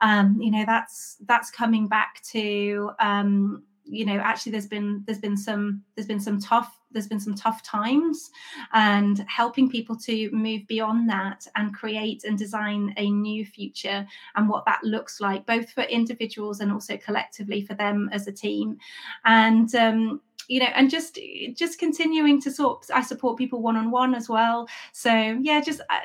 um, 0.00 0.38
you 0.40 0.50
know, 0.50 0.64
that's 0.66 1.16
that's 1.26 1.50
coming 1.50 1.88
back 1.88 2.22
to 2.32 2.90
um, 3.00 3.62
you 3.90 4.04
know 4.04 4.16
actually 4.16 4.52
there's 4.52 4.68
been 4.68 5.02
there's 5.06 5.18
been 5.18 5.36
some 5.36 5.82
there's 5.94 6.06
been 6.06 6.20
some 6.20 6.40
tough 6.40 6.78
there's 6.92 7.06
been 7.06 7.20
some 7.20 7.34
tough 7.34 7.62
times 7.62 8.30
and 8.72 9.24
helping 9.28 9.70
people 9.70 9.96
to 9.96 10.30
move 10.32 10.66
beyond 10.66 11.08
that 11.08 11.46
and 11.56 11.74
create 11.74 12.24
and 12.24 12.38
design 12.38 12.92
a 12.96 13.10
new 13.10 13.44
future 13.44 14.06
and 14.36 14.48
what 14.48 14.64
that 14.64 14.82
looks 14.82 15.20
like 15.20 15.46
both 15.46 15.70
for 15.70 15.82
individuals 15.84 16.60
and 16.60 16.72
also 16.72 16.96
collectively 16.96 17.62
for 17.64 17.74
them 17.74 18.08
as 18.12 18.26
a 18.26 18.32
team 18.32 18.76
and 19.24 19.74
um, 19.74 20.20
you 20.50 20.58
know 20.58 20.68
and 20.74 20.90
just 20.90 21.18
just 21.54 21.78
continuing 21.78 22.40
to 22.40 22.50
sort 22.50 22.84
i 22.92 23.00
support 23.00 23.38
people 23.38 23.62
one 23.62 23.76
on 23.76 23.90
one 23.90 24.14
as 24.14 24.28
well 24.28 24.68
so 24.92 25.38
yeah 25.40 25.60
just 25.60 25.80
uh, 25.88 26.00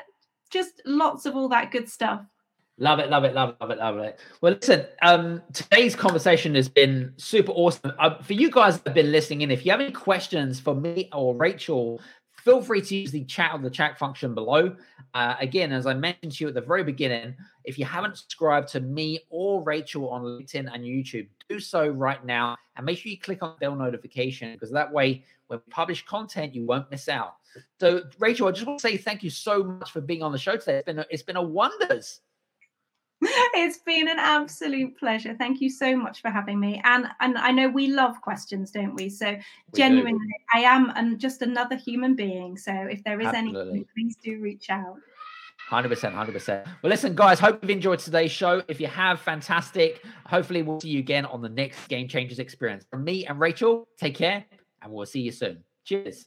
just 0.50 0.80
lots 0.86 1.26
of 1.26 1.34
all 1.34 1.48
that 1.48 1.70
good 1.70 1.88
stuff 1.88 2.24
Love 2.78 2.98
it, 2.98 3.08
love 3.08 3.24
it, 3.24 3.32
love 3.32 3.48
it, 3.48 3.56
love 3.58 3.70
it, 3.70 3.78
love 3.78 3.98
it. 4.00 4.20
Well, 4.42 4.52
listen, 4.52 4.84
um, 5.00 5.40
today's 5.54 5.96
conversation 5.96 6.54
has 6.56 6.68
been 6.68 7.14
super 7.16 7.52
awesome. 7.52 7.94
Uh, 7.98 8.20
for 8.22 8.34
you 8.34 8.50
guys 8.50 8.76
that 8.76 8.88
have 8.88 8.94
been 8.94 9.12
listening 9.12 9.40
in, 9.40 9.50
if 9.50 9.64
you 9.64 9.72
have 9.72 9.80
any 9.80 9.92
questions 9.92 10.60
for 10.60 10.74
me 10.74 11.08
or 11.14 11.34
Rachael, 11.34 12.02
feel 12.46 12.62
free 12.62 12.80
to 12.80 12.96
use 12.96 13.10
the 13.10 13.24
chat 13.24 13.52
or 13.52 13.58
the 13.58 13.68
chat 13.68 13.98
function 13.98 14.32
below. 14.32 14.76
Uh, 15.14 15.34
again, 15.40 15.72
as 15.72 15.84
I 15.84 15.94
mentioned 15.94 16.30
to 16.30 16.44
you 16.44 16.48
at 16.48 16.54
the 16.54 16.60
very 16.60 16.84
beginning, 16.84 17.34
if 17.64 17.76
you 17.76 17.84
haven't 17.84 18.16
subscribed 18.16 18.68
to 18.68 18.80
me 18.80 19.18
or 19.30 19.64
Rachael 19.64 20.08
on 20.10 20.22
LinkedIn 20.22 20.72
and 20.72 20.84
YouTube, 20.84 21.26
do 21.48 21.58
so 21.58 21.88
right 21.88 22.24
now 22.24 22.56
and 22.76 22.86
make 22.86 22.98
sure 22.98 23.10
you 23.10 23.18
click 23.18 23.42
on 23.42 23.56
bell 23.58 23.74
notification 23.74 24.52
because 24.52 24.70
that 24.70 24.92
way, 24.92 25.24
when 25.48 25.58
we 25.58 25.72
publish 25.72 26.06
content, 26.06 26.54
you 26.54 26.64
won't 26.64 26.88
miss 26.88 27.08
out. 27.08 27.34
So, 27.80 28.02
Rachael, 28.20 28.46
I 28.46 28.52
just 28.52 28.66
want 28.66 28.78
to 28.78 28.88
say 28.88 28.96
thank 28.96 29.24
you 29.24 29.30
so 29.30 29.64
much 29.64 29.90
for 29.90 30.00
being 30.00 30.22
on 30.22 30.30
the 30.30 30.38
show 30.38 30.56
today. 30.56 30.76
It's 30.76 30.86
been 30.86 31.00
a, 31.00 31.06
it's 31.10 31.22
been 31.24 31.36
a 31.36 31.42
wonders. 31.42 32.20
It's 33.22 33.78
been 33.78 34.08
an 34.08 34.18
absolute 34.18 34.98
pleasure. 34.98 35.34
Thank 35.38 35.60
you 35.60 35.70
so 35.70 35.96
much 35.96 36.20
for 36.20 36.30
having 36.30 36.60
me. 36.60 36.80
And 36.84 37.06
and 37.20 37.38
I 37.38 37.50
know 37.50 37.68
we 37.68 37.88
love 37.88 38.20
questions, 38.20 38.70
don't 38.70 38.94
we? 38.94 39.08
So 39.08 39.30
we 39.32 39.40
genuinely, 39.74 40.18
do. 40.18 40.58
I 40.58 40.60
am 40.60 40.92
and 40.94 41.18
just 41.18 41.42
another 41.42 41.76
human 41.76 42.14
being. 42.14 42.58
So 42.58 42.72
if 42.72 43.02
there 43.04 43.20
is 43.20 43.28
Absolutely. 43.28 43.60
anything, 43.60 43.86
please 43.94 44.16
do 44.22 44.40
reach 44.40 44.68
out. 44.68 44.96
100%, 45.70 45.88
100%. 45.88 46.64
Well, 46.82 46.90
listen, 46.90 47.16
guys, 47.16 47.40
hope 47.40 47.60
you've 47.62 47.70
enjoyed 47.70 47.98
today's 47.98 48.30
show. 48.30 48.62
If 48.68 48.80
you 48.80 48.86
have, 48.86 49.20
fantastic. 49.20 50.04
Hopefully, 50.26 50.62
we'll 50.62 50.80
see 50.80 50.90
you 50.90 51.00
again 51.00 51.24
on 51.24 51.42
the 51.42 51.48
next 51.48 51.88
Game 51.88 52.06
Changers 52.06 52.38
experience. 52.38 52.84
From 52.88 53.02
me 53.02 53.26
and 53.26 53.40
Rachael, 53.40 53.88
take 53.98 54.14
care, 54.14 54.44
and 54.82 54.92
we'll 54.92 55.06
see 55.06 55.22
you 55.22 55.32
soon. 55.32 55.64
Cheers. 55.84 56.26